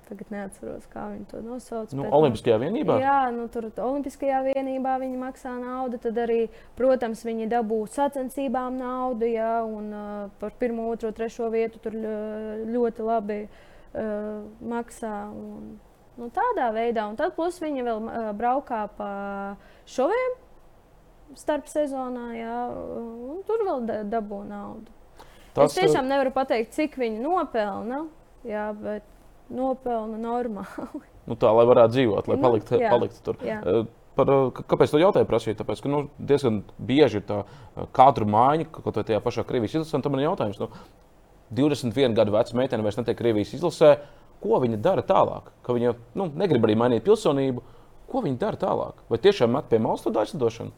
[0.02, 1.92] Tagad neatceros, kā viņi to nosauc.
[1.94, 2.98] Nu, bet, Olimpiskajā vienībā?
[3.00, 6.00] Jā, nu, tur Olimpiskajā vienībā viņi maksā naudu.
[6.02, 6.40] Tad arī,
[6.76, 9.30] protams, viņi dabū sacensībām naudu.
[9.30, 14.42] Jā, un uh, par pirmo, otro, trešo vietu tur ļoti labi uh,
[14.74, 15.16] maksā.
[15.32, 15.72] Un,
[16.18, 17.06] nu, tādā veidā.
[17.08, 19.12] Un tad plus viņi vēl uh, braukā pa
[19.88, 20.41] šoviem
[21.38, 22.58] starp sezonā, jā,
[22.98, 24.92] un tur vēl dabū naudu.
[25.52, 28.06] Tas, es tiešām nevaru pateikt, cik viņi nopelna,
[28.48, 29.08] jā, bet
[29.52, 31.02] nopelna normāli.
[31.22, 33.36] Nu, tā, lai varētu dzīvot, lai nu, paliktu, jā, paliktu tur.
[33.46, 33.60] Jā.
[34.18, 34.30] Par,
[34.68, 35.28] kāpēc to jautāju?
[35.28, 35.54] Prasīt?
[35.60, 37.36] Tāpēc, ka nu, diezgan bieži ir tā
[37.94, 40.58] katru mājiņu, kaut vai tajā pašā Krievijas izlasē, tam ir jautājums.
[40.58, 40.66] Nu,
[41.54, 43.92] 21 gadu veca meitene vairs netiek Krievijas izlasē.
[44.42, 45.52] Ko viņa dara tālāk?
[45.62, 47.62] Ka viņa nu, negrib arī mainīt pilsonību.
[48.10, 49.04] Ko viņa dara tālāk?
[49.08, 50.74] Vai tiešām met pie malas to daļradošanu?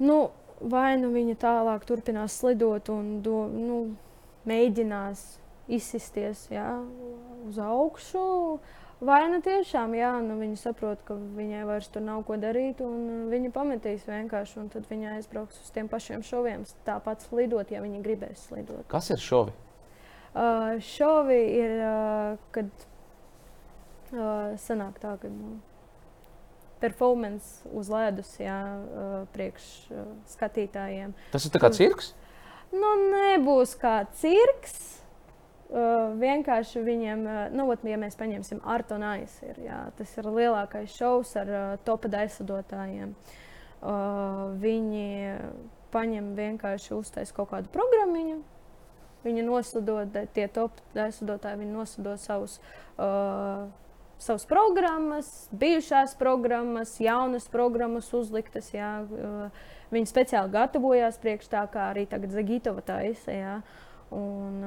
[0.00, 0.20] Nu,
[0.60, 3.80] vai nu viņa tālāk turpinās slidot un do, nu,
[4.48, 5.24] mēģinās
[5.70, 6.68] izsisties jā,
[7.46, 8.22] uz augšu.
[9.00, 13.30] Vai nu tiešām jā, nu viņa saprot, ka viņai vairs tur nav ko darīt, un
[13.32, 16.66] viņa pametīs vienkārši, un tad viņa aizbrauks uz tiem pašiem šoviem.
[16.84, 18.84] Tāpat slidot, ja viņa gribēs slidot.
[18.92, 19.56] Kas ir šovi?
[20.30, 22.68] Uh, šovi ir, uh, kad
[24.12, 25.56] uh, sanāk tā, ka nu,
[26.80, 28.60] performance uz ledus, jā,
[29.34, 29.66] priekš
[30.32, 31.12] skatītājiem.
[31.34, 32.14] Tas ir kā cirks?
[32.72, 34.78] Nu, nebūs kā cirks.
[35.70, 37.20] Uh, vienkārši viņiem,
[37.54, 42.10] nu, ot, ja mēs paņemsim Artonais, ir, jā, tas ir lielākais šovs ar uh, topa
[42.24, 43.12] aizsadotājiem.
[43.78, 45.36] Uh, viņi
[45.94, 48.40] paņem vienkārši uztais kaut kādu programmu.
[49.22, 52.58] Viņi nosūdot, tie top aizsadotāji, viņi nosūdot savus
[52.96, 53.68] uh,
[54.20, 58.70] savas programmas, bijušās programmas, jaunas programmas uzliktas.
[58.74, 58.92] Jā.
[59.90, 63.34] Viņi speciāli gatavojās priekš tā, kā arī tagad Zagītova taisa.
[63.34, 63.56] Jā.
[64.14, 64.60] Un,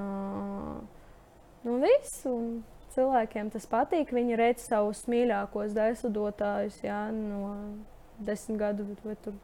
[1.63, 2.63] nu, viss, un
[2.95, 4.11] cilvēkiem tas patīk.
[4.15, 7.55] Viņi redz savus mīļākos daisudotājus jā, no
[8.23, 9.37] desmit gadu vai tur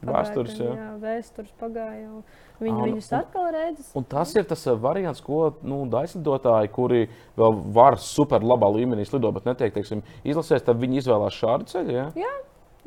[0.00, 0.70] Vēstures, jā.
[0.78, 2.22] jā, vēstures pagāja.
[2.60, 3.90] Viņi um, viņus atkal redz.
[3.96, 7.02] Un tas ir tas variants, ko nu, daislidotāji, kuri
[7.36, 11.96] vēl var super labā līmenī slidot, bet netiek teiksim, izlasēs, tad viņi izvēlās šādu ceļu.
[11.98, 12.06] Jā?
[12.20, 12.36] Jā.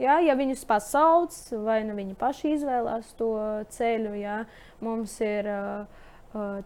[0.02, 3.30] Jā, ja viņus pasauc, vai nu viņi paši izvēlās to
[3.76, 4.40] ceļu, jā.
[4.82, 6.02] mums ir uh,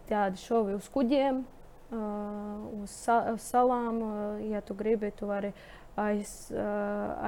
[0.08, 1.42] tādi šovi uz kuģiem,
[1.92, 1.98] uh,
[2.80, 4.00] uz, sa uz salām.
[4.00, 5.52] Uh, ja tu gribi, tu vari
[5.98, 6.34] aiz,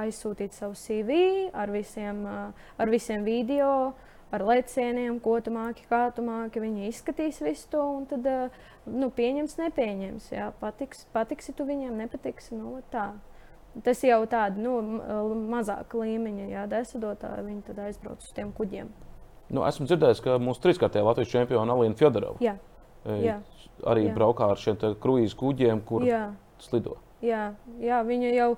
[0.01, 1.17] aizsūtīt savu CV
[1.53, 3.93] ar visiem, ar visiem video,
[4.31, 6.63] ar lecieniem, ko tu māki, kā tu māki.
[6.63, 8.27] Viņi izskatīs visu to un tad
[8.87, 10.31] nu, pieņems, nepieņems.
[10.33, 10.51] Jā.
[10.61, 12.55] Patiks, patiksi tu viņiem, nepatiksi.
[12.57, 13.11] Nu, tā.
[13.85, 14.79] Tas jau tāda nu,
[15.51, 18.89] mazāka līmeņa, ja desadotāji viņi tad aizbrauc uz tiem kuģiem.
[19.51, 22.57] Nu, esmu dzirdējis, ka mūsu trīskārtajā Latvijas čempiona Alīna Fjodorova
[23.01, 24.13] arī jā.
[24.15, 26.27] braukā ar šiem kruīzu kuģiem, kur jā.
[26.61, 26.97] slido.
[27.21, 27.51] Jā,
[27.81, 28.51] jā viņa jau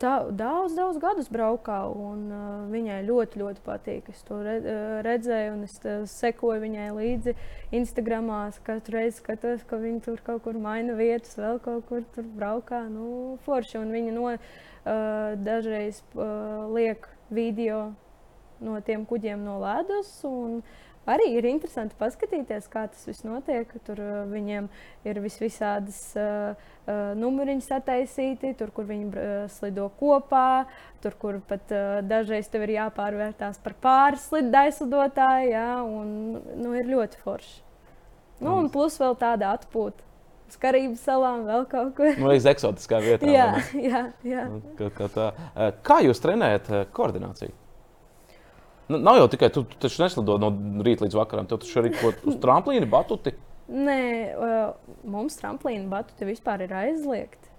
[0.00, 4.10] da, daudz, daudz gadus braukā, un uh, viņai ļoti, ļoti patīk.
[4.12, 7.36] Es to re, uh, redzēju, un es uh, sekoju viņai līdzi
[7.78, 8.32] Instagram.
[8.66, 12.84] Katru reizi skatos, ka viņa tur kaut kur maina vietas, vēl kaut kur tur braukā.
[12.92, 17.92] Nu, forši, un viņa no, uh, dažreiz uh, liek video
[18.64, 20.16] no tiem kuģiem no ledus.
[20.28, 20.62] Un,
[21.10, 23.70] arī ir interesanti paskatīties, kā tas viss notiek.
[23.86, 24.00] Tur
[24.30, 24.68] viņiem
[25.08, 26.70] ir visvisādas uh,
[27.18, 30.64] numuriņi sataisīti, tur, kur viņi uh, slido kopā,
[31.04, 35.52] tur, kur pat uh, dažreiz tev ir jāpārvērtās par pāris aizlidotāju.
[35.54, 37.60] Ja, un, nu, ir ļoti forši.
[38.42, 40.02] Nu, un plus vēl tāda atpūta.
[40.50, 42.10] Uz Karību salām vēl kaut kur.
[42.20, 43.28] Nu, līdz eksotiskā vietā.
[43.38, 43.48] jā,
[43.78, 44.46] jā, jā.
[44.50, 45.28] Nu, kā, kā,
[45.86, 47.54] kā jūs trenējat koordināciju?
[48.88, 50.50] Nu, nav jau tikai tu, tu taču neslido no
[50.84, 51.48] rīta līdz vakaram.
[51.48, 53.32] Tev taču arī kaut uz tramplīna batuti.
[53.72, 54.00] Nē,
[54.36, 57.52] uh, mums tramplīna batuti vispār ir aizliegti.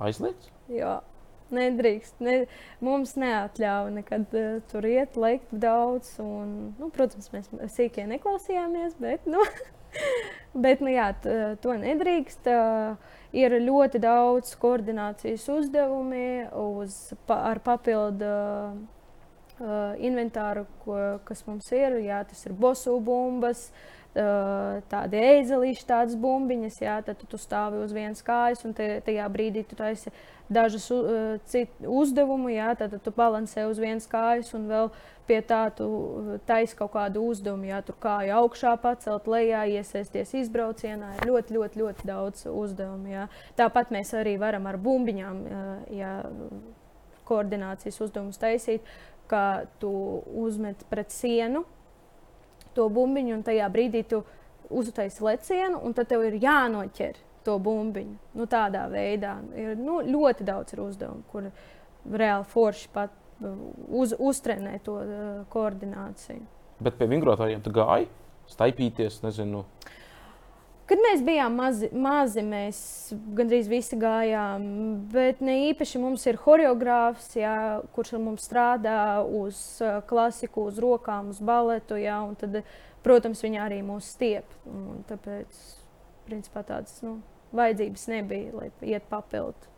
[0.00, 0.48] Aizliegts?
[0.72, 0.98] Jā.
[1.52, 2.18] Nedrīkst.
[2.24, 2.38] Ne,
[2.84, 6.14] mums neatļāva nekad uh, tur iet, lekt daudz.
[6.24, 9.44] Un, nu, protams, mēs sīkie neklausījāmies, bet, nu,
[10.64, 12.48] bet nu, jā, t, to nedrīkst.
[12.48, 18.24] Uh, ir ļoti daudz koordinācijas uzdevumi uz, pa, ar papildu.
[18.24, 18.86] Uh,
[19.60, 20.96] uh, inventāru, ko,
[21.28, 21.98] kas mums ir.
[22.04, 26.80] Jā, tas ir bosu bumbas, uh, tādi eizelīši, tādas bumbiņas.
[26.82, 30.12] Jā, tad tu, stāvi uz vienas kājas, un te, tajā brīdī tu taisi
[30.52, 32.50] dažus uh, citu uzdevumu.
[32.54, 34.90] Jā, tad tu balansē uz vienas kājas, un vēl
[35.28, 35.86] pie tā tu
[36.48, 37.68] taisi kaut kādu uzdevumu.
[37.68, 41.14] Jā, tur kāju augšā pacelt, lejā, iesaisties izbraucienā.
[41.18, 43.12] Ir ļoti, ļoti, ļoti daudz uzdevumu.
[43.12, 43.28] Jā.
[43.60, 45.46] Tāpat mēs arī varam ar bumbiņām.
[45.92, 46.14] Jā,
[47.28, 48.86] koordinācijas uzdevumus taisīt
[49.28, 49.44] ka
[49.80, 49.90] tu
[50.40, 51.64] uzmet pret sienu
[52.76, 54.22] to bumbiņu, un tajā brīdī tu
[54.68, 58.16] uztaisi lecienu, un tad tev ir jānoķer to bumbiņu.
[58.38, 61.48] Nu, tādā veidā ir nu, ļoti daudz uzdevumu, kur
[62.08, 63.54] reāli forši pat uh,
[63.88, 66.44] uz, uztrenē to uh, koordināciju.
[66.84, 68.06] Bet pie vingrotājiem tu gāji,
[68.52, 69.64] staipīties, nezinu.
[69.64, 69.96] Uh,
[70.88, 72.78] Kad mēs bijām mazi, mazi mēs
[73.36, 74.62] gandrīz visi gājām,
[75.12, 77.56] bet ne īpaši mums ir choreogrāfs, jā,
[77.92, 81.98] kurš ar mums strādā uz uh, klasiku, uz rokām, uz baletu.
[82.00, 82.62] Jā, tad,
[83.04, 84.48] protams, viņi arī mūs stiep.
[85.10, 85.60] Tāpēc,
[86.28, 87.18] principā, tādas nu,
[87.52, 89.76] vajadzības nebija, lai iet papildu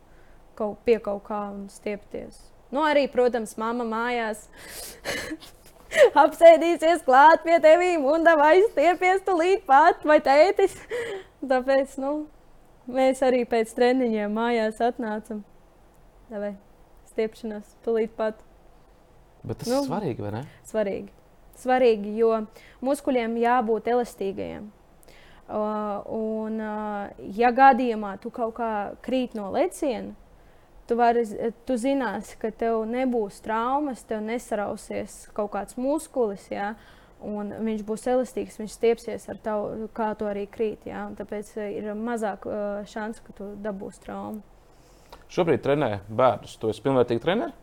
[0.55, 2.39] kaut, pie kaut kā un stiepties.
[2.71, 4.47] Nu, arī, protams, mamma mājās.
[6.23, 10.75] apsēdīsies klāt pie tevīm un vai stiepies tu līdz pat vai tētis.
[11.51, 12.13] Tāpēc nu,
[12.91, 15.41] mēs arī pēc treniņiem mājās atnācam.
[16.31, 16.53] Davai,
[17.11, 18.39] stiepšanās tūlīt pat.
[19.43, 20.43] Bet tas nu, ir svarīgi, vai ne?
[20.69, 21.09] Svarīgi.
[21.61, 22.37] Svarīgi, jo
[22.85, 24.69] muskuļiem jābūt elastīgajiem.
[25.51, 28.71] Uh, un, uh, ja gadījumā tu kaut kā
[29.03, 30.13] krīt no leciena,
[30.91, 31.23] tu, vari,
[31.63, 36.49] tu zināsi, ka tev nebūs traumas, tev nesarausies kaut kāds muskulis.
[36.51, 36.73] Ja?
[37.23, 40.83] Un viņš būs elastīgs, viņš stiepsies ar tavu, kā to arī krīt.
[40.89, 41.05] Ja?
[41.07, 44.43] Un tāpēc ir mazāk uh, šans, ka tu dabūsi traumu.
[45.31, 46.57] Šobrīd trenē bērnus.
[46.59, 47.55] Tu esi pilnvērtīgi treneris?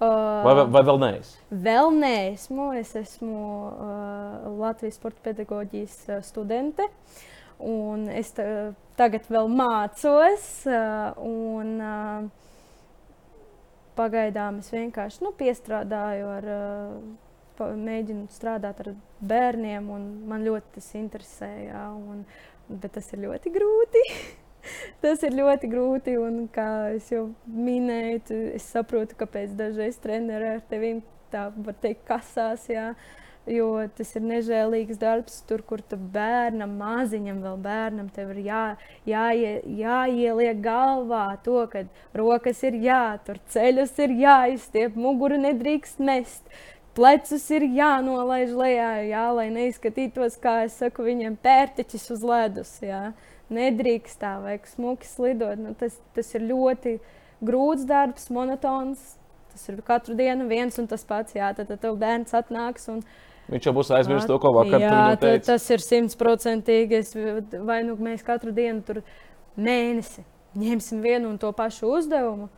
[0.00, 1.36] Uh, vai, vai vēl neesi?
[1.52, 2.70] Vēl neesmu.
[2.80, 6.88] Es esmu uh, Latvijas sporta pedagoģijas studente.
[7.60, 8.32] Un es
[8.98, 10.50] tagad vēl mācos.
[10.64, 12.39] Uh, un, uh,
[14.00, 17.28] pagaidām es vienkārši nu, piestrādāju ar, uh,
[17.60, 21.50] mēģinu strādāt ar bērniem, un man ļoti tas interesē.
[21.68, 22.24] Jā, un,
[22.70, 24.04] bet tas ir ļoti grūti.
[25.04, 30.98] tas ir ļoti grūti, un kā jau minēju, es saprotu, kāpēc dažreiz treneri ar tevi
[31.32, 32.66] tā var teikt, kasās.
[32.70, 32.92] Jā.
[33.48, 38.64] Jo tas ir nežēlīgs darbs, tur, kur tu bērnam, maziņam, vēl bērnam, ir jā,
[39.08, 46.44] jāie, jāieliek galvā to, ka rokas ir jātur, ceļus ir jāizstiep, muguru nedrīkst mest.
[46.94, 52.72] Plecus ir jānolaiž lejā, jā, lai neizskatītos, kā es saku, viņiem pērtiķis uz ledus.
[52.82, 53.12] Jā.
[53.50, 55.58] Nedrīkst tā, vajag smuki slidot.
[55.58, 56.98] Nu, tas, tas ir ļoti
[57.46, 59.14] grūts darbs, monotons.
[59.50, 61.34] Tas ir katru dienu viens un tas pats.
[61.38, 63.00] Jā, tad, tad tev bērns atnāks un
[63.50, 65.52] Viņš jau būs aizmirsis to, ko vakar jā, teica.
[65.52, 67.00] Tas ir simtprocentīgi.
[67.66, 69.02] Vai nu mēs katru dienu tur
[69.58, 70.22] mēnesi
[70.58, 72.48] ņemsim vienu un to pašu uzdevumu.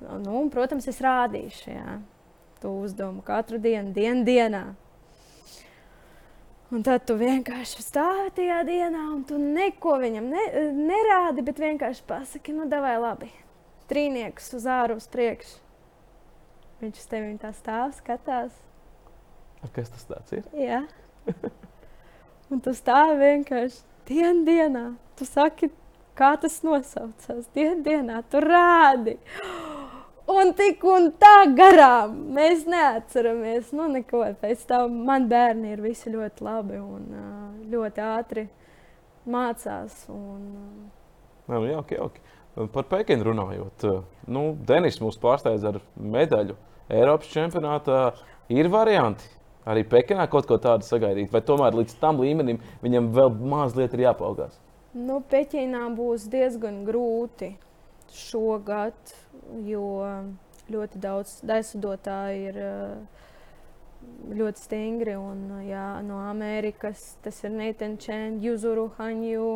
[0.00, 1.96] Nu, protams, es rādīšu jā,
[2.62, 4.62] to uzdevumu katru dienu, dienu dienā.
[6.68, 10.44] Un tad tu vienkārši stāvi tajā dienā, un tu neko viņam ne,
[10.76, 13.30] nerādi, bet vienkārši pasaki, nu, vai labi.
[13.88, 15.56] Trīnieks uz ārā, uz priekšu.
[16.82, 18.52] Viņš uz tevi tā stāv, skatās.
[19.74, 20.44] Kas tas ir?
[20.56, 20.84] Jā.
[22.52, 24.84] Un tu stāvi vienkārši dienā, dienā.
[25.18, 25.70] Tu saki,
[26.18, 27.48] kā tas nosaucās.
[27.56, 29.18] Dienā, dienā tu rādi.
[30.28, 33.70] Un tik un tā garām mēs neatceramies.
[33.72, 34.26] Nu, neko.
[34.42, 37.06] Pēc tam man bērni ir visi ļoti labi un
[37.72, 38.44] ļoti ātri
[39.24, 40.02] mācās.
[40.12, 40.90] Un,
[41.48, 42.24] Jā, jauki, jauki.
[42.74, 43.86] Par Pekinu runājot,
[44.28, 46.58] nu, Denis mūs pārsteidz ar medaļu
[46.92, 48.02] Eiropas čempionātā.
[48.52, 49.28] Ir varianti
[49.68, 54.06] arī Pekinā kaut ko tādu sagaidīt, vai tomēr līdz tam līmenim viņam vēl mazliet ir
[54.08, 54.58] jāpaugās?
[54.96, 57.52] Nu, Pekinā būs diezgan grūti
[58.14, 58.96] šogad,
[59.68, 59.84] jo
[60.72, 62.60] ļoti daudz aizsudotāju ir
[64.38, 65.16] ļoti stingri.
[65.20, 69.52] Un, jā, no Amerikas tas ir Nathan Chen, Juzuru Hanju.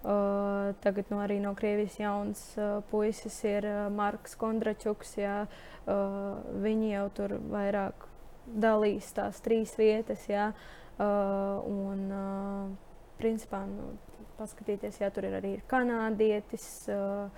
[0.00, 5.18] Uh, tagad no, arī no Krievijas jauns uh, puisis ir uh, Marks Kondračuks.
[5.20, 8.06] Jā, uh, viņi jau tur vairāk
[8.50, 10.26] dalīs tās trīs vietas.
[10.30, 13.92] Jā, uh, un, uh, principā, nu,
[14.40, 17.28] paskatīties, ja tur ir arī kanādietis, uh,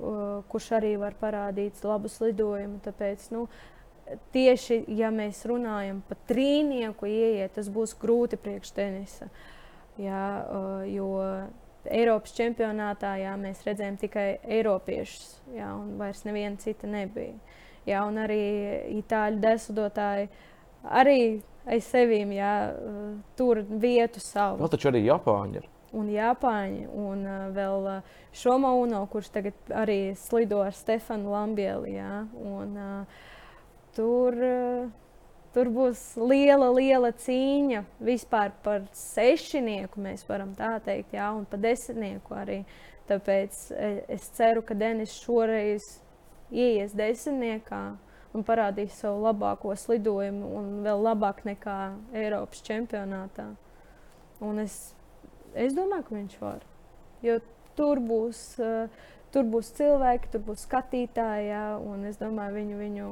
[0.00, 2.80] uh, kurš arī var parādīt labu slidojumu.
[2.84, 3.46] Tāpēc, nu,
[4.34, 9.30] tieši ja mēs runājam par trīnieku, ieiet, tas būs grūti priekš tenisa.
[10.00, 11.10] Jā, uh, jo
[11.88, 14.26] Eiropas čempionātā jā, mēs redzējām tikai
[14.58, 17.38] Eiropiešus, jā, un vairs neviena cita nebija.
[17.88, 18.42] Jā, un arī
[18.98, 20.28] itāļu desmidotāji
[20.84, 21.20] arī
[21.70, 22.54] aiz sevīm jā,
[23.38, 24.62] tur vietu savu.
[24.62, 25.68] Vēl taču arī Japāņi ir.
[25.90, 31.96] Un Japāņi, un uh, vēl uh, Šoma Uno, kurš tagad arī slido ar Stefanu Lambieli.
[31.96, 33.22] Jā, un, uh,
[33.96, 34.90] tur, uh,
[35.50, 41.58] Tur būs liela, liela cīņa vispār par sešinieku, mēs varam tā teikt, jā, un par
[41.64, 42.60] desmitnieku arī.
[43.10, 43.56] Tāpēc
[44.14, 45.88] es ceru, ka Denis šoreiz
[46.54, 47.80] ieies desmitniekā
[48.36, 51.76] un parādīs savu labāko slidojumu, un vēl labāk nekā
[52.16, 53.50] Eiropas čempionātā.
[54.40, 54.76] Un es,
[55.54, 56.66] es domāju, ka viņš var.
[57.26, 57.40] Jo
[57.78, 63.10] tur būs, uh, tur būs cilvēki, tur būs skatītāji, jā, un es domāju, viņu, viņu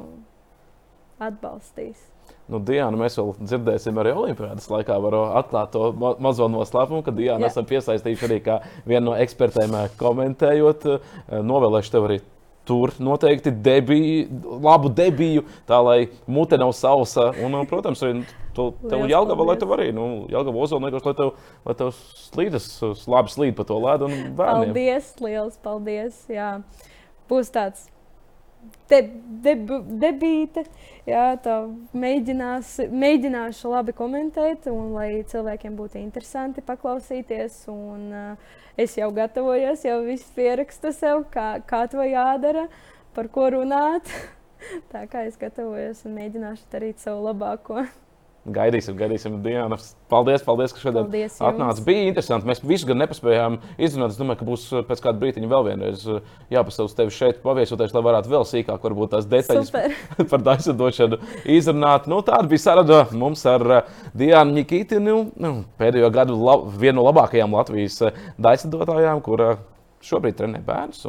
[1.28, 2.06] atbalstīs.
[2.48, 4.96] Nu, Diana, mēs vēl dzirdēsim arī Olimpijas laikā.
[5.04, 8.58] Varu atklāt to ma mazo noslēpumu, ka Diana esam piesaistījuši arī kā
[8.88, 10.86] vienu no ekspertiem eh, komentējot.
[10.88, 12.18] Eh, novēlēšu tev arī
[12.68, 15.98] tur noteikti debiju, labu debiju, tā lai
[16.28, 17.30] mute nav sausa.
[17.44, 18.22] Un, eh, protams, arī
[18.56, 21.34] tu, tev Jālgava, lai tev arī, nu, Jālgava ozolniekos, lai tev,
[21.68, 21.92] lai tev
[22.28, 22.70] slīdas,
[23.08, 24.74] labi slīd pa to ledu un bērniem.
[24.74, 26.50] Paldies, liels paldies, jā.
[27.28, 27.88] Būs tāds
[28.90, 29.00] de,
[29.44, 29.54] de,
[30.02, 30.64] debīte.
[31.08, 31.58] Jā, tā
[31.96, 37.62] mēģinās, mēģināšu labi komentēt, un lai cilvēkiem būtu interesanti paklausīties.
[37.72, 42.68] Un, uh, es jau gatavojos, jau viss pierakstu sev, kā, kā to jādara,
[43.16, 44.10] par ko runāt.
[44.92, 47.86] tā kā es gatavojos un mēģināšu darīt savu labāko.
[48.48, 49.76] Gaidīsim, gaidīsim, Diana.
[50.08, 51.82] Paldies, paldies ka šodien atnācāt.
[51.84, 52.48] Bija interesanti.
[52.48, 54.14] Mēs visu gan nepaspējām izrunāt.
[54.14, 56.22] Es domāju, ka būs uh, pēc kāda brīdiņa vēl vienreiz uh,
[56.54, 59.96] jāpasauc tevi šeit, paviesoties, lai varētu vēl sīkāk varbūt tās detaļas Super.
[60.32, 61.20] par daļsadošanu
[61.58, 62.08] izrunāt.
[62.08, 67.08] Nu, tāda bija saruna mums ar uh, Diānu Nikitinu, nu, pēdējo gadu lab, vienu no
[67.10, 68.00] labākajām Latvijas
[68.40, 69.44] daļsadotājām, kur
[70.04, 71.04] šobrīd trenē bērns.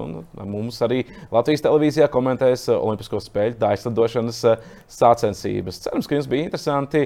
[0.50, 4.44] Mums arī Latvijas televīzijā komentēs Olimpisko spēļu daļsadošanas
[5.00, 5.82] sacensības.
[5.86, 7.06] Cerams, ka jums bija interesanti.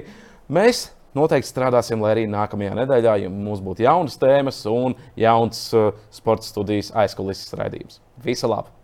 [0.52, 5.66] Mēs noteikti strādāsim, lai arī nākamajā nedēļā mums būtu jaunas tēmas un jauns
[6.14, 8.00] sporta studijas aizkulisēs raidījums.
[8.24, 8.83] Visu labu!